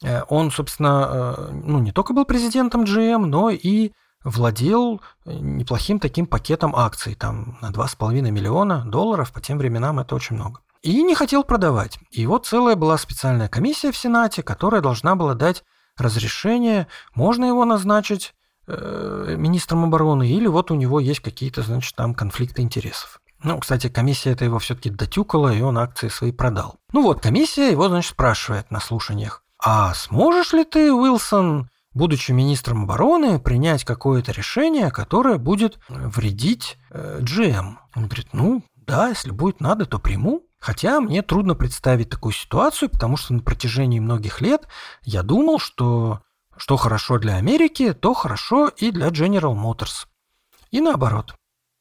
Э, 0.03 0.23
он, 0.31 0.51
собственно, 0.51 1.37
э, 1.37 1.51
ну, 1.53 1.81
не 1.81 1.93
только 1.93 2.15
был 2.15 2.25
президентом 2.25 2.85
GM, 2.85 3.27
но 3.27 3.51
и 3.51 3.93
владел 4.25 5.01
э, 5.25 5.33
неплохим 5.33 5.99
таким 5.99 6.27
пакетом 6.27 6.75
акций, 6.77 7.15
там 7.15 7.59
на 7.61 7.71
2,5 7.71 8.31
миллиона 8.31 8.85
долларов, 8.85 9.33
по 9.33 9.41
тем 9.41 9.59
временам 9.59 9.99
это 10.01 10.15
очень 10.15 10.37
много. 10.37 10.61
И 10.83 11.03
не 11.03 11.15
хотел 11.15 11.45
продавать. 11.45 11.99
И 12.11 12.27
вот 12.27 12.47
целая 12.47 12.75
была 12.75 12.99
специальная 12.99 13.49
комиссия 13.49 13.93
в 13.93 13.97
Сенате, 13.97 14.43
которая 14.43 14.81
должна 14.81 15.15
была 15.15 15.35
дать 15.35 15.65
разрешение, 15.97 16.89
можно 17.15 17.45
его 17.45 17.65
назначить 17.65 18.35
э, 18.67 19.35
министром 19.39 19.85
обороны, 19.85 20.29
или 20.29 20.47
вот 20.47 20.71
у 20.71 20.75
него 20.75 20.99
есть 20.99 21.21
какие-то, 21.21 21.63
значит, 21.63 21.95
там 21.95 22.15
конфликты 22.15 22.63
интересов. 22.63 23.21
Ну, 23.45 23.59
кстати, 23.59 23.89
комиссия 23.89 24.31
это 24.31 24.45
его 24.45 24.59
все-таки 24.59 24.91
дотюкала, 24.91 25.53
и 25.53 25.61
он 25.63 25.79
акции 25.79 26.09
свои 26.09 26.33
продал. 26.33 26.77
Ну 26.93 27.03
вот, 27.03 27.21
комиссия 27.21 27.71
его, 27.71 27.89
значит, 27.89 28.13
спрашивает 28.13 28.71
на 28.71 28.81
слушаниях, 28.81 29.43
а 29.59 29.95
сможешь 29.95 30.53
ли 30.53 30.65
ты, 30.65 30.93
Уилсон, 30.93 31.69
будучи 31.95 32.33
министром 32.33 32.85
обороны, 32.85 33.39
принять 33.39 33.85
какое-то 33.85 34.33
решение, 34.33 34.91
которое 34.91 35.39
будет 35.39 35.79
вредить 35.89 36.79
э, 36.91 37.21
GM. 37.21 37.77
Он 37.95 38.07
говорит, 38.07 38.29
ну 38.33 38.63
да, 38.75 39.09
если 39.09 39.31
будет 39.31 39.61
надо, 39.61 39.87
то 39.87 39.99
приму. 39.99 40.43
Хотя 40.59 41.01
мне 41.01 41.23
трудно 41.23 41.55
представить 41.55 42.09
такую 42.09 42.33
ситуацию, 42.33 42.89
потому 42.89 43.17
что 43.17 43.35
на 43.35 43.41
протяжении 43.41 43.99
многих 43.99 44.41
лет 44.41 44.69
я 45.03 45.23
думал, 45.23 45.59
что 45.59 46.21
что 46.57 46.77
хорошо 46.77 47.19
для 47.19 47.37
Америки, 47.37 47.93
то 47.93 48.15
хорошо 48.15 48.69
и 48.69 48.91
для 48.91 49.09
General 49.09 49.55
Motors. 49.55 50.07
И 50.71 50.81
наоборот. 50.81 51.35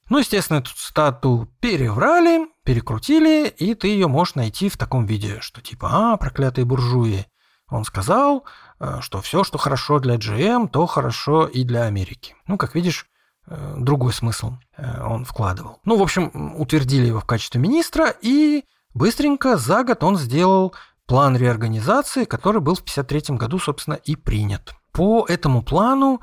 Ну, 0.10 0.18
естественно, 0.18 0.58
эту 0.58 0.72
стату 0.76 1.48
переврали, 1.60 2.48
перекрутили, 2.66 3.48
и 3.48 3.76
ты 3.76 3.90
ее 3.90 4.08
можешь 4.08 4.36
найти 4.36 4.70
в 4.70 4.78
таком 4.78 5.06
виде, 5.06 5.40
что 5.42 5.62
типа, 5.62 5.90
а, 5.92 6.18
проклятые 6.18 6.66
буржуи. 6.66 7.28
Он 7.70 7.86
сказал, 7.86 8.46
Э, 8.46 8.71
что 9.02 9.22
все, 9.22 9.44
что 9.44 9.58
хорошо 9.58 10.00
для 10.00 10.16
GM, 10.16 10.68
то 10.68 10.86
хорошо 10.86 11.46
и 11.46 11.64
для 11.64 11.84
Америки. 11.84 12.36
Ну, 12.48 12.58
как 12.58 12.74
видишь, 12.76 13.06
э, 13.48 13.76
другой 13.78 14.14
смысл 14.14 14.54
э, 14.78 15.04
он 15.04 15.26
вкладывал. 15.26 15.80
Ну, 15.86 15.98
в 15.98 16.02
общем, 16.02 16.56
утвердили 16.60 17.08
его 17.08 17.20
в 17.20 17.26
качестве 17.26 17.62
министра, 17.62 18.14
и 18.22 18.64
быстренько 18.94 19.58
за 19.58 19.84
год 19.84 20.04
он 20.04 20.18
сделал 20.18 20.74
план 21.06 21.38
реорганизации, 21.38 22.26
который 22.26 22.62
был 22.62 22.76
в 22.76 22.80
1953 22.82 23.38
году, 23.38 23.60
собственно, 23.60 23.96
и 23.96 24.16
принят. 24.16 24.74
По 24.92 25.26
этому 25.26 25.62
плану 25.62 26.20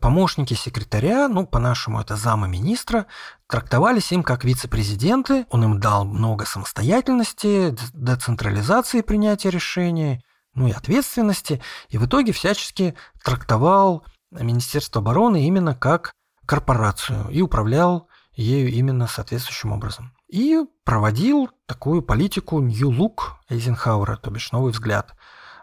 помощники 0.00 0.54
секретаря, 0.54 1.28
ну, 1.28 1.46
по-нашему 1.46 2.00
это 2.00 2.16
зама 2.16 2.48
министра, 2.48 3.06
трактовались 3.48 4.10
им 4.10 4.24
как 4.24 4.44
вице-президенты. 4.44 5.46
Он 5.50 5.62
им 5.62 5.80
дал 5.80 6.04
много 6.04 6.44
самостоятельности, 6.44 7.76
децентрализации 7.94 9.02
принятия 9.02 9.50
решений, 9.50 10.24
ну 10.58 10.66
и 10.66 10.72
ответственности, 10.72 11.62
и 11.88 11.98
в 11.98 12.06
итоге 12.06 12.32
всячески 12.32 12.94
трактовал 13.24 14.04
Министерство 14.30 15.00
обороны 15.00 15.46
именно 15.46 15.74
как 15.74 16.12
корпорацию 16.46 17.28
и 17.30 17.40
управлял 17.40 18.08
ею 18.34 18.68
именно 18.70 19.06
соответствующим 19.06 19.72
образом. 19.72 20.12
И 20.28 20.58
проводил 20.84 21.48
такую 21.66 22.02
политику 22.02 22.60
New 22.60 22.90
Look 22.90 23.36
Эйзенхауэра, 23.48 24.16
то 24.16 24.30
бишь 24.30 24.52
новый 24.52 24.72
взгляд. 24.72 25.14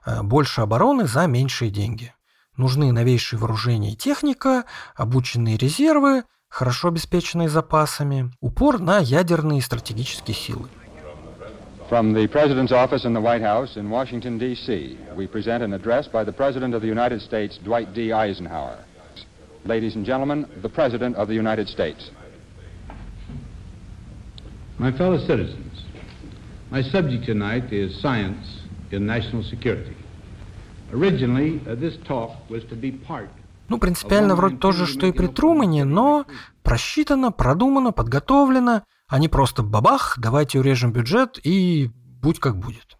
э, 0.06 0.22
больше 0.22 0.62
обороны 0.62 1.08
за 1.08 1.26
меньшие 1.28 1.72
деньги. 1.72 2.14
Нужны 2.58 2.92
новейшие 2.92 3.40
вооружения 3.40 3.94
и 3.94 3.98
техника, 3.98 4.66
обученные 4.96 5.58
резервы, 5.58 6.24
хорошо 6.48 6.88
обеспеченные 6.90 7.50
запасами, 7.50 8.32
упор 8.40 8.80
на 8.80 9.00
ядерные 9.00 9.62
стратегические 9.62 10.36
силы. 10.36 10.70
From 11.89 12.13
the 12.13 12.29
President's 12.29 12.73
office 12.73 13.05
in 13.05 13.15
the 13.15 13.21
White 13.21 13.43
House 13.43 13.77
in 13.77 13.91
Washington, 13.91 14.39
D.C., 14.39 14.97
we 15.17 15.27
present 15.27 15.63
an 15.63 15.73
address 15.73 16.07
by 16.07 16.23
the 16.23 16.33
President 16.33 16.73
of 16.73 16.83
the 16.83 16.89
United 16.89 17.21
States, 17.21 17.59
Dwight 17.59 17.93
D. 17.95 18.13
Eisenhower. 18.13 18.85
Ladies 19.65 19.97
and 19.97 20.07
gentlemen, 20.07 20.47
the 20.63 20.69
President 20.69 21.17
of 21.17 21.27
the 21.27 21.35
United 21.35 21.69
States. 21.69 22.11
My 24.79 24.93
fellow 24.93 25.19
citizens, 25.27 25.83
my 26.71 26.81
subject 26.81 27.27
tonight 27.27 27.73
is 27.73 28.01
science 28.01 28.63
in 28.93 29.05
national 29.05 29.43
security. 29.43 29.97
Originally, 30.93 31.61
uh, 31.69 31.75
this 31.75 31.97
talk 32.07 32.49
was 32.49 32.65
to 32.65 32.77
be 32.77 32.93
part 32.93 33.29
Ну, 33.71 33.79
принципиально 33.79 34.35
вроде 34.35 34.57
то 34.57 34.73
же, 34.73 34.85
что 34.85 35.07
и 35.07 35.13
при 35.13 35.29
Трумане, 35.29 35.85
но 35.85 36.27
просчитано, 36.65 37.31
продумано, 37.31 37.93
подготовлено, 37.93 38.83
а 39.08 39.20
не 39.20 39.28
просто 39.28 39.64
бабах, 39.64 40.16
давайте 40.18 40.60
урежем 40.60 40.92
бюджет 40.92 41.40
и 41.44 41.92
будь 42.22 42.40
как 42.40 42.58
будет. 42.58 42.98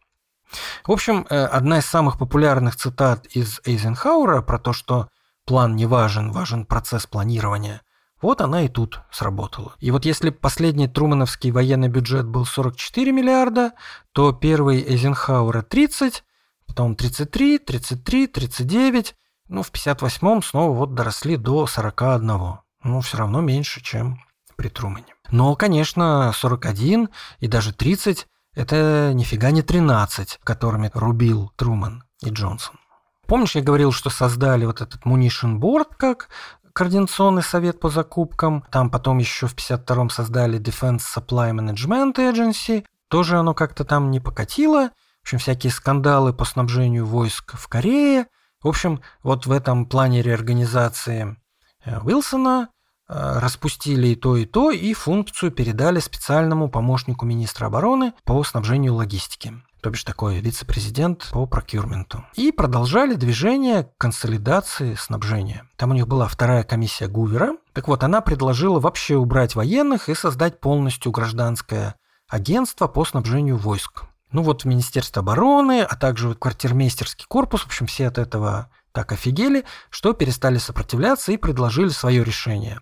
В 0.86 0.92
общем, 0.92 1.26
э, 1.30 1.46
одна 1.46 1.80
из 1.80 1.86
самых 1.86 2.18
популярных 2.18 2.76
цитат 2.76 3.26
из 3.28 3.60
Эйзенхауэра 3.66 4.42
про 4.42 4.60
то, 4.60 4.74
что 4.74 5.10
план 5.46 5.76
не 5.76 5.86
важен, 5.86 6.32
важен 6.32 6.66
процесс 6.66 7.08
планирования, 7.08 7.82
вот 8.22 8.42
она 8.42 8.64
и 8.64 8.70
тут 8.70 9.02
сработала. 9.12 9.76
И 9.80 9.92
вот 9.92 10.06
если 10.06 10.30
последний 10.30 10.88
трумановский 10.88 11.52
военный 11.52 11.90
бюджет 11.90 12.26
был 12.26 12.46
44 12.46 13.12
миллиарда, 13.12 13.74
то 14.14 14.32
первый 14.32 14.82
Эйзенхауэра 14.82 15.62
30, 15.62 16.24
потом 16.66 16.96
33, 16.96 17.60
33, 17.60 18.28
39, 18.28 19.16
ну, 19.48 19.62
в 19.62 19.72
58-м 19.72 20.42
снова 20.42 20.76
вот 20.76 20.96
доросли 20.96 21.38
до 21.38 21.68
41. 21.68 22.60
Ну, 22.84 23.02
все 23.02 23.18
равно 23.18 23.42
меньше, 23.42 23.82
чем 23.82 24.20
при 24.56 24.70
Трумане. 24.70 25.15
Но, 25.32 25.56
конечно, 25.56 26.32
41 26.34 27.10
и 27.40 27.48
даже 27.48 27.74
30– 27.74 28.28
это 28.56 29.12
нифига 29.14 29.52
не 29.52 29.62
13, 29.62 30.40
которыми 30.44 30.90
рубил 30.94 31.52
Труман 31.58 32.04
и 32.22 32.30
Джонсон. 32.30 32.80
Помнишь, 33.28 33.56
я 33.56 33.62
говорил, 33.62 33.92
что 33.92 34.10
создали 34.10 34.66
вот 34.66 34.82
этот 34.82 35.04
Munition 35.04 35.60
Board 35.60 35.90
как 35.98 36.30
координационный 36.74 37.42
совет 37.42 37.80
по 37.80 37.90
закупкам. 37.90 38.64
Там 38.72 38.90
потом 38.90 39.18
еще 39.18 39.48
в 39.48 39.56
52-м 39.56 40.10
создали 40.10 40.60
Defense 40.60 41.02
Supply 41.16 41.52
Management 41.52 42.16
Agency. 42.16 42.86
Тоже 43.08 43.38
оно 43.38 43.54
как-то 43.54 43.84
там 43.84 44.12
не 44.12 44.20
покатило. 44.20 44.90
В 45.20 45.24
общем, 45.24 45.40
всякие 45.40 45.72
скандалы 45.72 46.34
по 46.34 46.46
снабжению 46.46 47.06
войск 47.06 47.58
в 47.58 47.68
Корее. 47.68 48.28
В 48.62 48.68
общем, 48.68 49.02
вот 49.24 49.48
в 49.48 49.52
этом 49.52 49.86
плане 49.86 50.22
реорганизации 50.22 51.36
э, 51.84 52.00
Уилсона 52.00 52.70
распустили 53.08 54.08
и 54.08 54.16
то, 54.16 54.36
и 54.38 54.46
то, 54.46 54.72
и 54.72 54.94
функцию 54.94 55.52
передали 55.52 56.00
специальному 56.00 56.70
помощнику 56.70 57.26
министра 57.26 57.68
обороны 57.68 58.14
по 58.24 58.44
снабжению 58.44 58.96
логистики 58.96 59.54
то 59.86 59.92
бишь 59.92 60.04
такой 60.04 60.40
вице-президент 60.40 61.30
по 61.32 61.46
прокюрменту. 61.46 62.26
И 62.34 62.52
продолжали 62.52 63.14
движение 63.14 63.88
консолидации 64.00 64.96
снабжения. 64.96 65.70
Там 65.76 65.92
у 65.92 65.94
них 65.94 66.08
была 66.08 66.28
вторая 66.28 66.64
комиссия 66.64 67.08
Гувера. 67.08 67.58
Так 67.72 67.88
вот, 67.88 68.04
она 68.04 68.22
предложила 68.22 68.80
вообще 68.80 69.16
убрать 69.16 69.54
военных 69.54 70.10
и 70.10 70.16
создать 70.16 70.60
полностью 70.60 71.12
гражданское 71.12 71.94
агентство 72.28 72.88
по 72.88 73.06
снабжению 73.06 73.58
войск. 73.58 74.06
Ну 74.32 74.42
вот 74.42 74.64
в 74.64 74.66
Министерстве 74.66 75.20
обороны, 75.20 75.84
а 75.84 75.96
также 75.96 76.30
вот 76.30 76.40
квартирмейстерский 76.40 77.28
корпус, 77.28 77.62
в 77.62 77.68
общем, 77.68 77.86
все 77.86 78.08
от 78.08 78.18
этого 78.18 78.72
так 78.92 79.12
офигели, 79.12 79.66
что 79.92 80.14
перестали 80.14 80.58
сопротивляться 80.58 81.32
и 81.32 81.38
предложили 81.38 81.90
свое 81.90 82.24
решение 82.24 82.82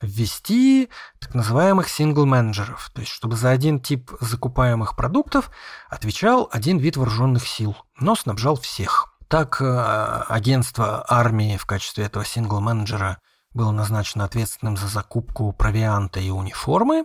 ввести 0.00 0.88
так 1.18 1.34
называемых 1.34 1.88
сингл-менеджеров, 1.88 2.90
то 2.94 3.00
есть 3.00 3.12
чтобы 3.12 3.36
за 3.36 3.50
один 3.50 3.80
тип 3.80 4.10
закупаемых 4.20 4.96
продуктов 4.96 5.50
отвечал 5.88 6.48
один 6.52 6.78
вид 6.78 6.96
вооруженных 6.96 7.46
сил, 7.46 7.76
но 7.98 8.14
снабжал 8.14 8.56
всех. 8.56 9.14
Так 9.28 9.60
э, 9.60 10.24
агентство 10.28 11.04
армии 11.08 11.56
в 11.56 11.66
качестве 11.66 12.04
этого 12.04 12.24
сингл-менеджера 12.24 13.18
было 13.52 13.72
назначено 13.72 14.24
ответственным 14.24 14.76
за 14.76 14.86
закупку 14.86 15.52
провианта 15.52 16.20
и 16.20 16.30
униформы, 16.30 17.04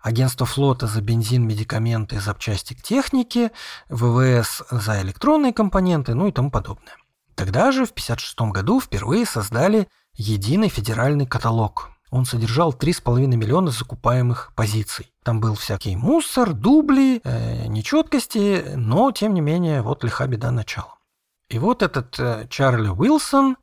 агентство 0.00 0.44
флота 0.44 0.86
за 0.86 1.00
бензин, 1.00 1.46
медикаменты, 1.46 2.20
запчасти 2.20 2.74
к 2.74 2.82
технике, 2.82 3.52
ВВС 3.88 4.62
за 4.70 5.00
электронные 5.02 5.52
компоненты, 5.52 6.14
ну 6.14 6.26
и 6.26 6.32
тому 6.32 6.50
подобное. 6.50 6.96
Тогда 7.36 7.72
же, 7.72 7.86
в 7.86 7.90
1956 7.90 8.52
году, 8.52 8.80
впервые 8.80 9.26
создали 9.26 9.88
единый 10.14 10.68
федеральный 10.68 11.26
каталог 11.26 11.93
он 12.14 12.26
содержал 12.26 12.72
3,5 12.72 13.26
миллиона 13.26 13.72
закупаемых 13.72 14.52
позиций. 14.54 15.12
Там 15.24 15.40
был 15.40 15.56
всякий 15.56 15.96
мусор, 15.96 16.52
дубли, 16.52 17.20
э, 17.24 17.66
нечеткости, 17.66 18.74
но, 18.76 19.10
тем 19.10 19.34
не 19.34 19.40
менее, 19.40 19.82
вот 19.82 20.04
лиха 20.04 20.28
беда 20.28 20.52
начала. 20.52 20.94
И 21.48 21.58
вот 21.58 21.82
этот 21.82 22.16
э, 22.20 22.46
Чарли 22.48 22.88
Уилсон 22.88 23.56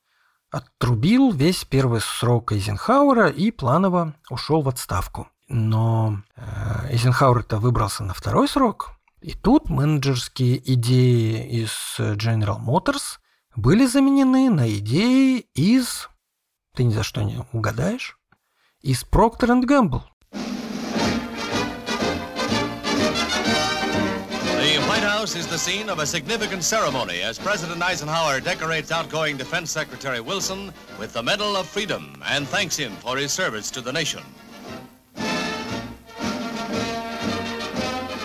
отрубил 0.52 1.32
весь 1.32 1.64
первый 1.64 2.02
срок 2.02 2.52
Эйзенхауэра 2.52 3.30
и 3.30 3.52
планово 3.52 4.16
ушел 4.30 4.62
в 4.62 4.68
отставку. 4.68 5.30
Но 5.48 6.22
э, 6.36 6.90
Эйзенхауэр-то 6.92 7.58
выбрался 7.58 8.04
на 8.04 8.14
второй 8.14 8.50
срок, 8.50 8.92
и 9.22 9.32
тут 9.32 9.70
менеджерские 9.70 10.62
идеи 10.74 11.48
из 11.62 11.72
General 11.98 12.60
Motors 12.60 13.20
были 13.56 13.86
заменены 13.86 14.50
на 14.50 14.70
идеи 14.78 15.48
из... 15.54 16.10
Ты 16.76 16.84
ни 16.84 16.92
за 16.92 17.04
что 17.04 17.22
не 17.22 17.42
угадаешь? 17.54 18.18
Из 18.84 19.04
Procter 19.04 19.52
and 19.52 19.68
Gamble. 19.68 20.04
The 24.62 24.78
White 24.88 25.04
House 25.04 25.36
is 25.36 25.48
the 25.48 25.58
scene 25.58 25.90
of 25.90 26.00
a 26.00 26.06
significant 26.06 26.64
ceremony 26.64 27.22
as 27.22 27.38
President 27.38 27.82
Eisenhower 27.82 28.40
decorates 28.40 28.92
outgoing 28.92 29.38
Defense 29.38 29.72
Secretary 29.72 30.20
Wilson 30.20 30.74
with 31.00 31.14
the 31.14 31.22
Medal 31.22 31.56
of 31.56 31.68
Freedom 31.68 32.22
and 32.26 32.48
thanks 32.48 32.76
him 32.76 32.94
for 32.98 33.18
his 33.18 33.32
service 33.32 33.70
to 33.72 33.82
the 33.82 33.92
nation. 33.92 34.24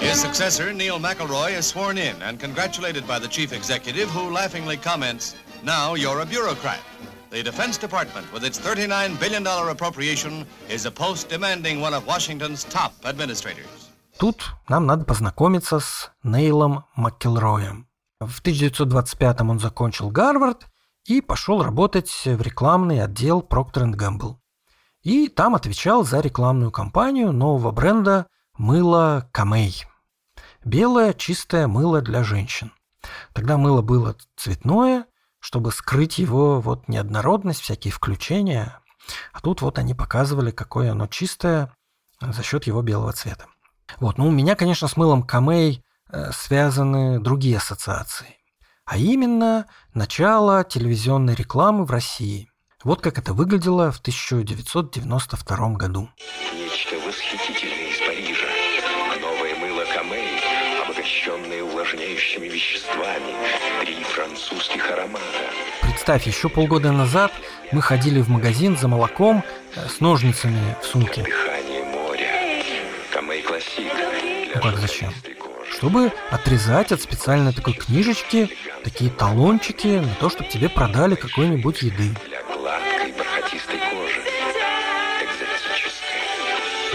His 0.00 0.20
successor, 0.20 0.72
Neil 0.72 0.98
McElroy, 0.98 1.52
is 1.58 1.66
sworn 1.66 1.98
in 1.98 2.20
and 2.22 2.40
congratulated 2.40 3.06
by 3.06 3.18
the 3.18 3.28
chief 3.28 3.52
executive, 3.52 4.08
who 4.10 4.30
laughingly 4.32 4.76
comments, 4.76 5.34
Now 5.62 5.94
you're 5.94 6.20
a 6.20 6.26
bureaucrat. 6.26 6.80
The 7.36 7.42
Defense 7.42 7.76
Department, 7.76 8.32
with 8.32 8.44
its 8.44 8.58
$39 8.58 9.20
billion 9.20 9.46
appropriation, 9.46 10.46
is 10.70 10.86
a 10.86 10.90
post 10.90 11.28
demanding 11.28 11.82
one 11.82 11.92
of 11.92 12.06
Washington's 12.06 12.64
top 12.64 12.92
administrators. 13.04 13.90
Тут 14.18 14.54
нам 14.70 14.86
надо 14.86 15.04
познакомиться 15.04 15.80
с 15.80 16.10
Нейлом 16.22 16.86
Маккелроем. 16.96 17.88
В 18.20 18.40
1925 18.40 19.42
он 19.42 19.60
закончил 19.60 20.08
Гарвард 20.08 20.66
и 21.04 21.20
пошел 21.20 21.62
работать 21.62 22.10
в 22.24 22.40
рекламный 22.40 23.02
отдел 23.02 23.42
Procter 23.42 23.92
Gamble. 23.94 24.36
И 25.02 25.28
там 25.28 25.54
отвечал 25.54 26.04
за 26.04 26.20
рекламную 26.20 26.70
кампанию 26.70 27.32
нового 27.32 27.70
бренда 27.70 28.28
мыла 28.56 29.28
Камей. 29.32 29.84
Белое 30.64 31.12
чистое 31.12 31.66
мыло 31.66 32.00
для 32.00 32.24
женщин. 32.24 32.72
Тогда 33.34 33.58
мыло 33.58 33.82
было 33.82 34.16
цветное, 34.36 35.04
чтобы 35.46 35.70
скрыть 35.70 36.18
его 36.18 36.60
вот 36.60 36.88
неоднородность, 36.88 37.60
всякие 37.60 37.92
включения. 37.92 38.80
А 39.32 39.40
тут 39.40 39.62
вот 39.62 39.78
они 39.78 39.94
показывали, 39.94 40.50
какое 40.50 40.90
оно 40.90 41.06
чистое 41.06 41.72
за 42.20 42.42
счет 42.42 42.66
его 42.66 42.82
белого 42.82 43.12
цвета. 43.12 43.46
Вот, 44.00 44.18
ну 44.18 44.26
у 44.26 44.32
меня, 44.32 44.56
конечно, 44.56 44.88
с 44.88 44.96
мылом 44.96 45.22
Камей 45.22 45.84
э, 46.10 46.32
связаны 46.32 47.20
другие 47.20 47.58
ассоциации. 47.58 48.38
А 48.86 48.98
именно 48.98 49.66
начало 49.94 50.64
телевизионной 50.64 51.36
рекламы 51.36 51.84
в 51.84 51.92
России. 51.92 52.50
Вот 52.82 53.00
как 53.00 53.16
это 53.16 53.32
выглядело 53.32 53.92
в 53.92 54.00
1992 54.00 55.68
году. 55.74 56.10
Нечто 56.52 56.96
восхитительное 57.06 57.75
увлажняющими 61.96 62.48
веществами. 62.48 63.34
Три 63.80 64.02
французских 64.04 64.90
аромата. 64.90 65.24
Представь, 65.82 66.26
еще 66.26 66.48
полгода 66.48 66.92
назад 66.92 67.32
мы 67.72 67.82
ходили 67.82 68.20
в 68.20 68.28
магазин 68.28 68.76
за 68.76 68.88
молоком 68.88 69.42
э, 69.74 69.88
с 69.88 70.00
ножницами 70.00 70.76
в 70.82 70.86
сумке. 70.86 71.22
Дыхание 71.22 71.84
моря. 71.84 72.62
Камей 73.12 73.42
Классик. 73.42 73.92
Ну 74.54 74.60
как 74.60 74.76
зачем? 74.76 75.12
Чтобы 75.70 76.12
отрезать 76.30 76.92
от 76.92 77.02
специальной 77.02 77.52
такой 77.52 77.74
книжечки 77.74 78.50
такие 78.84 79.10
талончики 79.10 79.98
на 79.98 80.14
то, 80.14 80.30
чтобы 80.30 80.48
тебе 80.48 80.68
продали 80.68 81.16
какой-нибудь 81.16 81.82
еды. 81.82 82.14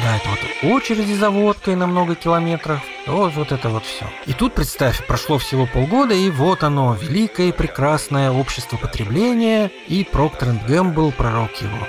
Это 0.03 0.29
вот 0.29 0.73
очереди 0.73 1.13
за 1.13 1.29
водкой 1.29 1.75
на 1.75 1.85
много 1.85 2.15
километров– 2.15 2.81
Вот, 3.05 3.33
вот 3.35 3.51
это 3.51 3.69
вот 3.69 3.83
все. 3.83 4.09
И 4.25 4.33
тут, 4.33 4.55
представь, 4.55 5.05
прошло 5.05 5.37
всего 5.37 5.67
полгода, 5.67 6.15
и 6.15 6.31
вот 6.31 6.63
оно, 6.63 6.95
великое 6.95 7.49
и 7.49 7.51
прекрасное 7.51 8.31
общество 8.31 8.77
потребления, 8.77 9.67
и 9.87 10.03
Procter 10.03 10.65
Gamble, 10.67 11.11
пророк 11.11 11.55
его. 11.61 11.87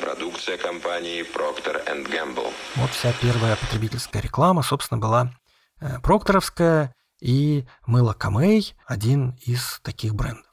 Продукция 0.00 0.56
компании 0.56 1.22
Procter 1.22 1.84
Gamble. 2.10 2.50
Вот 2.76 2.90
вся 2.90 3.12
первая 3.20 3.56
потребительская 3.56 4.22
реклама, 4.22 4.62
собственно, 4.62 4.98
была 4.98 5.34
э, 5.80 6.00
прокторовская, 6.02 6.94
и 7.20 7.66
мыло 7.86 8.14
Камей– 8.14 8.74
один 8.86 9.36
из 9.44 9.80
таких 9.82 10.14
брендов. 10.14 10.46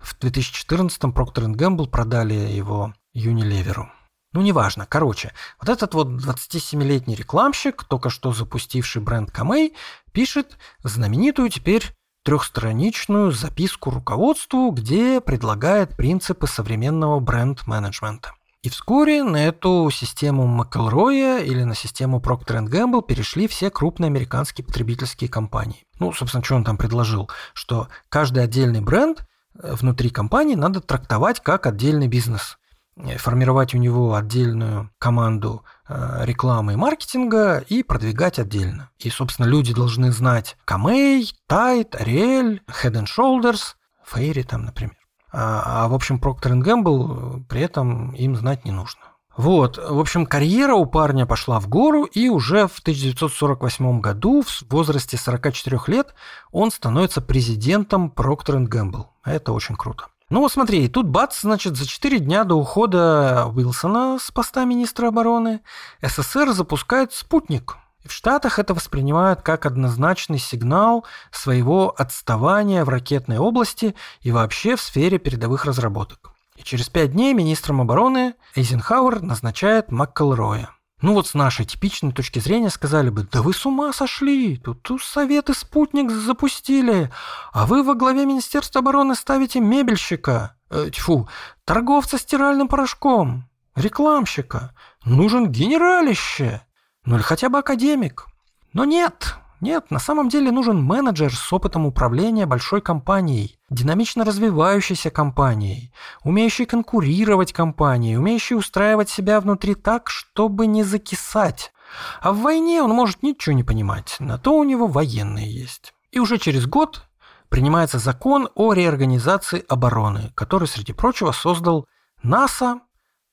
В 0.00 0.18
2014-м 0.20 1.12
Procter 1.12 1.46
Gamble 1.54 1.88
продали 1.88 2.34
его 2.34 2.92
Unilever. 3.14 3.86
Ну, 4.32 4.40
неважно. 4.40 4.86
Короче, 4.88 5.32
вот 5.60 5.68
этот 5.68 5.94
вот 5.94 6.08
27-летний 6.08 7.14
рекламщик, 7.14 7.84
только 7.84 8.08
что 8.10 8.32
запустивший 8.32 9.02
бренд 9.02 9.30
Камей, 9.30 9.74
пишет 10.12 10.56
знаменитую 10.82 11.50
теперь 11.50 11.94
трехстраничную 12.24 13.32
записку 13.32 13.90
руководству, 13.90 14.70
где 14.70 15.20
предлагает 15.20 15.96
принципы 15.96 16.46
современного 16.46 17.20
бренд-менеджмента. 17.20 18.32
И 18.62 18.68
вскоре 18.68 19.24
на 19.24 19.44
эту 19.44 19.90
систему 19.92 20.46
Макэлроя 20.46 21.40
или 21.40 21.64
на 21.64 21.74
систему 21.74 22.20
Procter 22.20 22.64
Gamble 22.64 23.04
перешли 23.04 23.48
все 23.48 23.70
крупные 23.70 24.06
американские 24.06 24.64
потребительские 24.64 25.28
компании. 25.28 25.84
Ну, 25.98 26.12
собственно, 26.12 26.44
что 26.44 26.54
он 26.54 26.62
там 26.62 26.76
предложил? 26.76 27.28
Что 27.54 27.88
каждый 28.08 28.44
отдельный 28.44 28.80
бренд 28.80 29.26
э, 29.60 29.74
внутри 29.74 30.10
компании 30.10 30.54
надо 30.54 30.80
трактовать 30.80 31.40
как 31.40 31.66
отдельный 31.66 32.06
бизнес. 32.06 32.56
Э, 32.96 33.16
формировать 33.16 33.74
у 33.74 33.78
него 33.78 34.14
отдельную 34.14 34.90
команду 34.98 35.64
э, 35.88 36.24
рекламы 36.24 36.74
и 36.74 36.76
маркетинга 36.76 37.58
и 37.58 37.82
продвигать 37.82 38.38
отдельно. 38.38 38.90
И, 38.98 39.10
собственно, 39.10 39.46
люди 39.46 39.74
должны 39.74 40.12
знать 40.12 40.56
Камей, 40.64 41.32
Тайт, 41.46 41.94
Ariel, 41.94 42.60
Head 42.68 43.02
and 43.02 43.06
Shoulders, 43.06 43.74
Фейри 44.04 44.42
там, 44.42 44.64
например. 44.64 44.96
А, 45.32 45.84
а 45.84 45.88
в 45.88 45.94
общем, 45.94 46.18
Procter 46.18 46.52
Gamble 46.60 47.40
э, 47.40 47.44
при 47.48 47.62
этом 47.62 48.12
им 48.12 48.36
знать 48.36 48.64
не 48.64 48.72
нужно. 48.72 49.00
Вот, 49.34 49.78
в 49.78 49.98
общем, 49.98 50.26
карьера 50.26 50.74
у 50.74 50.84
парня 50.84 51.24
пошла 51.24 51.58
в 51.58 51.66
гору, 51.66 52.04
и 52.04 52.28
уже 52.28 52.68
в 52.68 52.80
1948 52.80 54.00
году, 54.00 54.42
в 54.42 54.62
возрасте 54.70 55.16
44 55.16 55.80
лет, 55.86 56.14
он 56.50 56.70
становится 56.70 57.22
президентом 57.22 58.12
Procter 58.14 58.62
Gamble. 58.66 59.06
Это 59.24 59.52
очень 59.52 59.76
круто. 59.76 60.08
Ну 60.32 60.48
смотри, 60.48 60.88
тут 60.88 61.08
бац, 61.08 61.42
значит, 61.42 61.76
за 61.76 61.86
4 61.86 62.18
дня 62.18 62.44
до 62.44 62.54
ухода 62.54 63.44
Уилсона 63.54 64.16
с 64.18 64.30
поста 64.30 64.64
министра 64.64 65.08
обороны 65.08 65.60
СССР 66.00 66.52
запускает 66.52 67.12
спутник. 67.12 67.76
В 68.02 68.10
Штатах 68.10 68.58
это 68.58 68.72
воспринимают 68.72 69.42
как 69.42 69.66
однозначный 69.66 70.38
сигнал 70.38 71.04
своего 71.32 71.94
отставания 71.98 72.86
в 72.86 72.88
ракетной 72.88 73.36
области 73.36 73.94
и 74.22 74.32
вообще 74.32 74.76
в 74.76 74.80
сфере 74.80 75.18
передовых 75.18 75.66
разработок. 75.66 76.32
И 76.56 76.62
через 76.62 76.88
пять 76.88 77.12
дней 77.12 77.34
министром 77.34 77.82
обороны 77.82 78.32
Эйзенхауэр 78.56 79.20
назначает 79.20 79.92
МакКелроя– 79.92 80.70
ну 81.02 81.14
вот 81.14 81.26
с 81.26 81.34
нашей 81.34 81.66
типичной 81.66 82.12
точки 82.12 82.38
зрения 82.38 82.70
сказали 82.70 83.10
бы, 83.10 83.24
да 83.24 83.42
вы 83.42 83.52
с 83.52 83.66
ума 83.66 83.92
сошли, 83.92 84.56
тут, 84.56 84.82
тут 84.82 85.02
советы 85.02 85.52
спутник 85.52 86.10
запустили, 86.10 87.10
а 87.52 87.66
вы 87.66 87.82
во 87.82 87.94
главе 87.94 88.24
Министерства 88.24 88.78
обороны 88.78 89.16
ставите 89.16 89.58
мебельщика, 89.60 90.56
э, 90.70 90.90
тьфу, 90.92 91.28
торговца 91.64 92.18
стиральным 92.18 92.68
порошком, 92.68 93.48
рекламщика, 93.74 94.74
нужен 95.04 95.50
генералище, 95.50 96.62
ну 97.04 97.16
или 97.16 97.22
хотя 97.22 97.48
бы 97.48 97.58
академик. 97.58 98.26
Но 98.72 98.84
нет, 98.84 99.36
нет, 99.62 99.92
на 99.92 100.00
самом 100.00 100.28
деле 100.28 100.50
нужен 100.50 100.82
менеджер 100.82 101.32
с 101.32 101.52
опытом 101.52 101.86
управления 101.86 102.46
большой 102.46 102.80
компанией, 102.80 103.60
динамично 103.70 104.24
развивающейся 104.24 105.10
компанией, 105.10 105.92
умеющий 106.24 106.66
конкурировать 106.66 107.52
компанией, 107.52 108.16
умеющий 108.16 108.56
устраивать 108.56 109.08
себя 109.08 109.40
внутри 109.40 109.76
так, 109.76 110.10
чтобы 110.10 110.66
не 110.66 110.82
закисать. 110.82 111.72
А 112.20 112.32
в 112.32 112.40
войне 112.40 112.82
он 112.82 112.90
может 112.90 113.22
ничего 113.22 113.54
не 113.54 113.62
понимать, 113.62 114.16
на 114.18 114.36
то 114.36 114.56
у 114.58 114.64
него 114.64 114.88
военные 114.88 115.48
есть. 115.48 115.94
И 116.10 116.18
уже 116.18 116.38
через 116.38 116.66
год 116.66 117.06
принимается 117.48 118.00
закон 118.00 118.48
о 118.56 118.72
реорганизации 118.72 119.64
обороны, 119.68 120.32
который, 120.34 120.66
среди 120.66 120.92
прочего, 120.92 121.30
создал 121.30 121.86
НАСА, 122.24 122.80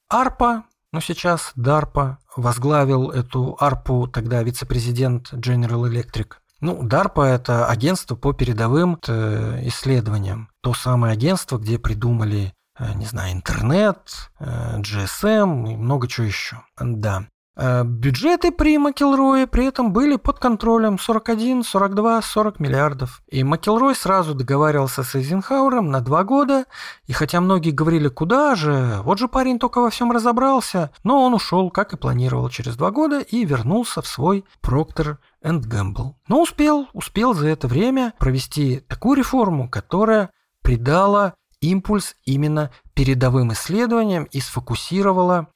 АРПА, 0.10 0.65
но 0.92 1.00
сейчас 1.00 1.54
DARPA 1.58 2.18
возглавил 2.41 3.12
эту 3.12 3.58
ARPU 3.60 4.08
тогда 4.08 4.41
вице-президент 4.43 5.34
General 5.34 5.89
Electric. 5.89 6.34
Ну, 6.62 6.84
DARPA– 6.84 7.23
это 7.36 7.67
агентство 7.67 8.15
по 8.15 8.34
передовым 8.34 8.99
э, 9.08 9.67
исследованиям. 9.67 10.49
То 10.62 10.73
самое 10.73 11.13
агентство, 11.13 11.58
где 11.58 11.80
придумали, 11.80 12.54
э, 12.78 12.93
не 12.95 13.06
знаю, 13.06 13.34
интернет, 13.34 13.99
э, 14.39 14.80
GSM 14.80 15.71
и 15.71 15.78
много 15.78 16.08
чего 16.08 16.28
еще. 16.28 16.58
Да. 16.78 17.28
Э, 17.62 17.84
бюджеты 17.84 18.54
при 18.54 18.78
Макелрое 18.78 19.45
при 19.45 19.65
этом 19.65 19.91
были 19.91 20.15
под 20.15 20.39
контролем 20.39 20.98
41, 20.98 21.63
42, 21.63 22.22
40 22.22 22.60
миллиардов. 22.62 23.22
И 23.28 23.43
Макелрой 23.43 23.95
сразу 23.95 24.34
договаривался 24.34 25.04
с 25.04 25.13
Эйзенхауэром 25.15 25.91
на 25.91 26.00
два 26.00 26.24
года, 26.24 26.65
и 27.06 27.12
хотя 27.12 27.41
многие 27.41 27.72
говорили, 27.72 28.08
куда 28.08 28.56
же, 28.56 29.02
вот 29.04 29.19
же 29.19 29.28
парень 29.28 29.60
только 29.60 29.82
во 29.82 29.89
всем 29.89 30.13
разобрался, 30.13 30.91
но 31.04 31.22
он 31.22 31.34
ушел, 31.34 31.69
как 31.69 31.91
и 31.91 31.98
планировал, 31.98 32.50
через 32.50 32.78
два 32.78 32.91
года 32.91 33.19
и 33.19 33.43
вернулся 33.43 34.02
в 34.02 34.08
свой 34.08 34.45
Procter 34.63 35.17
Gamble. 35.43 36.13
Но 36.30 36.41
успел, 36.41 36.88
успел 36.93 37.34
за 37.34 37.50
это 37.50 37.67
время 37.67 38.13
провести 38.19 38.80
такую 38.88 39.17
реформу, 39.17 39.67
которая 39.69 40.30
придала 40.63 41.34
импульс 41.60 42.15
именно 42.24 42.72
передовым 42.93 43.52
исследованиям 43.52 44.24
и 44.32 44.39
сфокусировала 44.39 45.50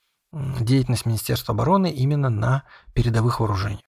деятельность 0.59 1.05
Министерства 1.05 1.53
обороны 1.53 1.91
именно 1.91 2.29
на 2.29 2.63
передовых 2.93 3.39
вооружениях. 3.39 3.81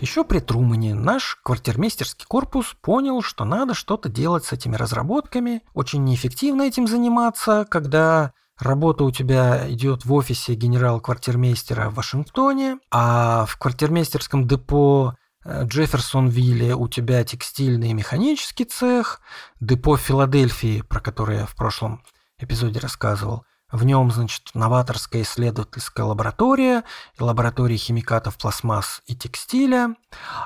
Еще 0.00 0.24
при 0.24 0.40
Трумане 0.40 0.94
наш 0.94 1.38
квартирмейстерский 1.42 2.26
корпус 2.26 2.76
понял, 2.82 3.22
что 3.22 3.44
надо 3.44 3.74
что-то 3.74 4.08
делать 4.08 4.44
с 4.44 4.52
этими 4.52 4.76
разработками, 4.76 5.62
очень 5.72 6.04
неэффективно 6.04 6.62
этим 6.62 6.86
заниматься, 6.86 7.66
когда 7.70 8.32
работа 8.58 9.04
у 9.04 9.10
тебя 9.10 9.70
идет 9.70 10.04
в 10.04 10.12
офисе 10.12 10.54
генерал-квартирмейстера 10.54 11.90
в 11.90 11.94
Вашингтоне, 11.94 12.78
а 12.90 13.46
в 13.46 13.56
квартирмейстерском 13.56 14.46
депо 14.46 15.14
Джефферсонвилле 15.46 16.74
у 16.74 16.88
тебя 16.88 17.22
текстильный 17.24 17.90
и 17.90 17.94
механический 17.94 18.64
цех, 18.64 19.20
депо 19.60 19.96
Филадельфии, 19.96 20.82
про 20.82 21.00
которое 21.00 21.40
я 21.40 21.46
в 21.46 21.54
прошлом 21.54 22.02
эпизоде 22.38 22.80
рассказывал. 22.80 23.44
В 23.74 23.84
нем, 23.84 24.12
значит, 24.12 24.50
новаторская 24.54 25.22
исследовательская 25.22 26.06
лаборатория, 26.06 26.84
лаборатория 27.18 27.76
химикатов 27.76 28.38
пластмасс 28.38 29.02
и 29.06 29.16
текстиля. 29.16 29.96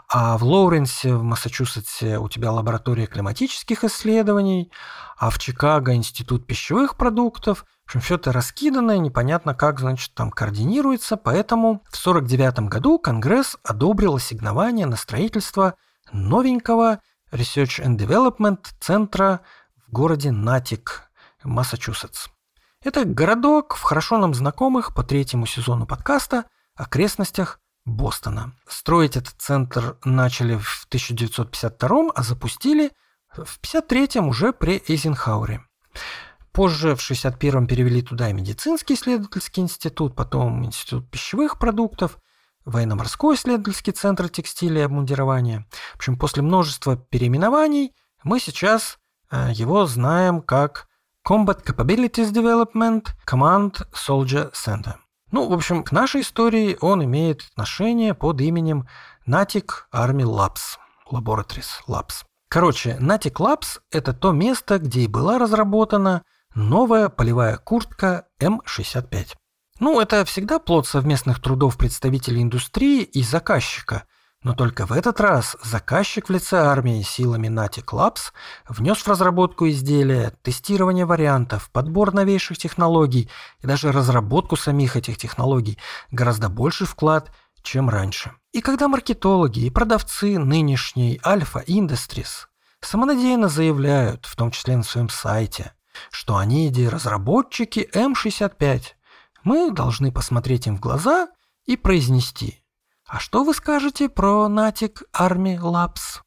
А 0.09 0.39
в 0.39 0.45
Лоуренсе, 0.45 1.15
в 1.15 1.23
Массачусетсе, 1.23 2.19
у 2.19 2.31
тебя 2.31 2.53
лаборатория 2.53 3.07
климатических 3.07 3.85
исследований. 3.85 4.73
А 5.19 5.29
в 5.29 5.39
Чикаго 5.39 5.95
институт 5.95 6.47
пищевых 6.47 6.97
продуктов– 6.97 7.67
в 7.85 7.91
общем, 7.91 8.01
все 8.01 8.15
это 8.17 8.33
раскидано, 8.33 8.99
непонятно 8.99 9.55
как, 9.55 9.81
значит, 9.81 10.13
там 10.15 10.31
координируется, 10.31 11.17
поэтому 11.17 11.83
в 11.87 11.97
1949 11.97 12.69
году 12.69 12.99
Конгресс 12.99 13.57
одобрил 13.63 14.17
ассигнование 14.17 14.85
на 14.85 14.97
строительство 14.97 15.75
новенького 16.13 17.01
Research 17.33 17.83
and 17.83 17.97
Development 17.97 18.59
центра 18.79 19.41
в 19.87 19.93
городе 19.93 20.31
Натик, 20.31 21.11
Массачусетс. 21.43 22.29
Это 22.85 23.05
городок 23.05 23.75
в 23.75 23.83
хорошо 23.83 24.19
нам 24.19 24.35
знакомых 24.35 24.95
по 24.95 25.03
третьему 25.03 25.47
сезону 25.47 25.85
подкаста 25.85 26.45
окрестностях 26.77 27.59
Бостона. 27.85 28.53
Строить 28.69 29.17
этот 29.17 29.35
центр 29.39 29.99
начали 30.05 30.57
в 30.57 30.85
1952, 30.87 32.13
а 32.15 32.23
запустили 32.23 32.93
в 33.31 33.59
1953 33.59 34.21
уже 34.21 34.53
при 34.53 34.83
Эйзенхауэре. 34.87 35.65
Позже 36.53 36.95
в 36.95 37.01
61-м 37.01 37.67
перевели 37.67 38.01
туда 38.01 38.31
и 38.31 38.33
медицинский 38.33 38.95
исследовательский 38.95 39.63
институт, 39.63 40.15
потом 40.15 40.65
институт 40.65 41.11
пищевых 41.11 41.59
продуктов, 41.59 42.19
военно-морской 42.65 43.35
исследовательский 43.35 43.93
центр 43.93 44.29
текстиля 44.29 44.83
и 44.83 44.85
обмундирования. 44.85 45.67
В 45.95 45.97
общем, 45.97 46.17
после 46.17 46.45
множества 46.45 46.97
переименований 46.97 47.93
мы 48.23 48.39
сейчас 48.39 48.99
э, 49.33 49.51
его 49.53 49.87
знаем 49.87 50.43
как 50.43 50.87
Combat 51.29 51.63
Capabilities 51.63 52.33
Development 52.33 53.05
Command 53.27 53.87
Soldier 53.93 54.51
Center. 54.55 54.95
Ну, 55.31 55.47
в 55.47 55.53
общем, 55.53 55.83
к 55.83 55.93
нашей 55.93 56.23
истории 56.23 56.79
он 56.81 57.05
имеет 57.05 57.43
отношение 57.53 58.15
под 58.15 58.41
именем 58.41 58.89
Natic 59.27 59.69
Army 59.93 60.23
Labs, 60.23 60.79
Laboratories 61.13 61.69
Labs. 61.87 62.25
Короче, 62.49 62.97
Natic 62.99 63.35
Labs– 63.35 63.79
это 63.93 64.15
то 64.15 64.33
место, 64.33 64.79
где 64.79 65.03
и 65.03 65.07
была 65.07 65.39
разработана 65.39 66.23
новая 66.55 67.11
полевая 67.11 67.59
куртка 67.59 68.25
М65. 68.41 69.35
Ну, 69.81 70.01
это 70.01 70.25
всегда 70.25 70.59
плод 70.59 70.87
совместных 70.87 71.43
трудов 71.43 71.77
представителей 71.77 72.41
индустрии 72.41 73.03
и 73.03 73.23
заказчика. 73.23 74.05
Но 74.45 74.55
только 74.55 74.87
в 74.87 74.93
этот 74.93 75.21
раз 75.21 75.57
заказчик 75.65 76.29
в 76.29 76.33
лице 76.33 76.59
армии 76.59 77.03
силами 77.03 77.49
Natick 77.49 77.87
Labs 77.87 78.33
внес 78.69 78.99
в 78.99 79.09
разработку 79.09 79.69
изделия, 79.69 80.33
тестирование 80.43 81.07
вариантов, 81.07 81.71
подбор 81.73 82.15
новейших 82.15 82.57
технологий 82.57 83.29
и 83.61 83.67
даже 83.67 83.91
разработку 83.91 84.57
самих 84.57 84.97
этих 84.97 85.19
технологий 85.19 85.77
гораздо 86.13 86.49
больший 86.49 86.87
вклад, 86.87 87.33
чем 87.63 87.91
раньше. 87.91 88.33
И 88.53 88.61
когда 88.61 88.87
маркетологи 88.87 89.61
и 89.61 89.71
продавцы 89.71 90.39
нынешней 90.39 91.21
Alpha 91.25 91.65
Industries 91.67 92.47
самонадеянно 92.81 93.49
заявляют, 93.49 94.27
в 94.27 94.37
том 94.37 94.53
числе 94.53 94.77
на 94.77 94.85
своем 94.85 95.09
сайте, 95.09 95.73
что 96.13 96.37
они 96.37 96.73
разработчики 96.89 97.89
М65, 97.93 98.83
мы 99.43 99.73
должны 99.73 100.13
посмотреть 100.13 100.69
им 100.69 100.77
в 100.77 100.81
глаза 100.81 101.29
и 101.67 101.77
произнести 101.77 102.63
«А 103.09 103.19
что 103.21 103.43
вы 103.43 103.55
скажете 103.55 104.11
про 104.11 104.49
Натик 104.49 105.03
Army 105.19 105.59
Labs?» 105.59 106.21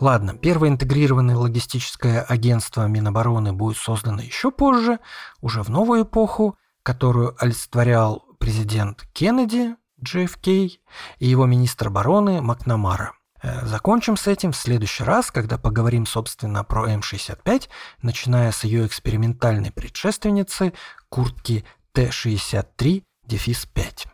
Ладно, 0.00 0.34
первое 0.36 0.68
интегрированное 0.68 1.34
логистическое 1.36 2.22
агентство 2.22 2.86
Минобороны 2.86 3.52
будет 3.52 3.78
создано 3.78 4.22
еще 4.22 4.52
позже, 4.52 5.00
уже 5.40 5.64
в 5.64 5.70
новую 5.70 6.04
эпоху, 6.04 6.56
которую 6.84 7.34
олицетворял 7.42 8.24
президент 8.38 9.08
Кеннеди, 9.12 9.74
JFK, 10.00 10.70
и 11.18 11.26
его 11.26 11.46
министр 11.46 11.88
обороны 11.88 12.40
Макнамара. 12.42 13.15
Э, 13.42 13.66
закончим 13.66 14.16
с 14.16 14.26
этим 14.26 14.52
в 14.52 14.56
следующий 14.56 15.04
раз, 15.04 15.30
когда 15.30 15.58
поговорим, 15.58 16.06
собственно, 16.06 16.64
про 16.64 16.92
М65, 16.92 17.68
начиная 18.02 18.52
с 18.52 18.64
ее 18.64 18.86
экспериментальной 18.86 19.70
предшественницы 19.70 20.72
куртки 21.08 21.64
Т-63 21.92 23.02
дефис 23.24 23.66
5. 23.66 24.06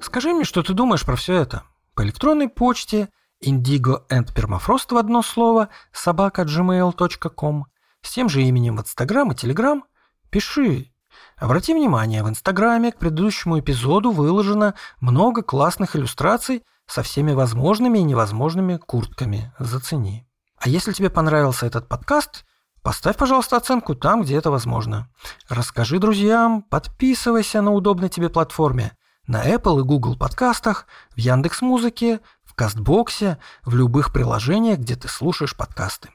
Скажи 0.00 0.32
мне, 0.32 0.44
что 0.44 0.62
ты 0.62 0.72
думаешь 0.72 1.04
про 1.04 1.16
все 1.16 1.34
это. 1.34 1.64
По 1.94 2.02
электронной 2.02 2.48
почте 2.48 3.08
indigo 3.44 4.06
and 4.10 4.34
permafrost 4.34 4.92
в 4.92 4.96
одно 4.96 5.22
слово 5.22 5.68
собака 5.92 6.42
gmail.com 6.42 7.66
с 8.02 8.12
тем 8.12 8.28
же 8.28 8.42
именем 8.42 8.76
в 8.76 8.80
Инстаграм 8.80 9.30
и 9.30 9.34
Телеграм 9.34 9.84
пиши. 10.30 10.92
Обрати 11.36 11.74
внимание, 11.74 12.22
в 12.22 12.28
Инстаграме 12.28 12.92
к 12.92 12.98
предыдущему 12.98 13.58
эпизоду 13.58 14.10
выложено 14.10 14.74
много 15.00 15.42
классных 15.42 15.96
иллюстраций 15.96 16.64
со 16.86 17.02
всеми 17.02 17.32
возможными 17.32 17.98
и 17.98 18.02
невозможными 18.02 18.76
куртками. 18.76 19.52
Зацени. 19.58 20.26
А 20.58 20.68
если 20.68 20.92
тебе 20.92 21.08
понравился 21.08 21.66
этот 21.66 21.88
подкаст, 21.88 22.44
поставь, 22.82 23.16
пожалуйста, 23.16 23.56
оценку 23.56 23.94
там, 23.94 24.22
где 24.22 24.36
это 24.36 24.50
возможно. 24.50 25.08
Расскажи 25.48 25.98
друзьям, 25.98 26.62
подписывайся 26.62 27.62
на 27.62 27.72
удобной 27.72 28.08
тебе 28.08 28.28
платформе. 28.28 28.92
На 29.26 29.48
Apple 29.48 29.80
и 29.80 29.84
Google 29.84 30.16
подкастах, 30.16 30.86
в 31.14 31.18
Яндекс 31.18 31.62
Музыке, 31.62 32.20
в 32.44 32.54
Кастбоксе, 32.54 33.38
в 33.64 33.74
любых 33.74 34.12
приложениях, 34.12 34.80
где 34.80 34.96
ты 34.96 35.08
слушаешь 35.08 35.56
подкасты. 35.56 36.10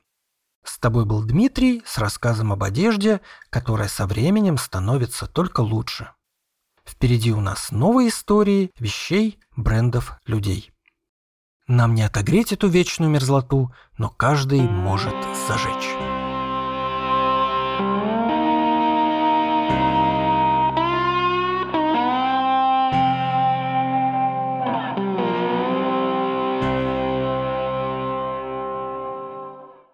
С 0.66 0.80
тобой 0.80 1.06
был 1.06 1.24
Дмитрий 1.24 1.84
с 1.86 2.00
рассказом 2.00 2.52
об 2.52 2.64
одежде, 2.64 3.22
которая 3.52 3.88
со 3.88 4.08
временем 4.08 4.58
становится 4.58 5.28
только 5.28 5.62
лучше. 5.62 6.10
Впереди 6.84 7.32
у 7.32 7.40
нас 7.40 7.72
новые 7.72 8.10
истории 8.10 8.72
вещей, 8.80 9.40
брендов, 9.56 10.20
людей. 10.26 10.72
Нам 11.68 11.96
не 11.96 12.02
отогреть 12.02 12.52
эту 12.52 12.68
вечную 12.68 13.12
мерзлоту, 13.12 13.74
но 13.98 14.10
каждый 14.10 14.62
может 14.62 15.16
зажечь. 15.48 16.15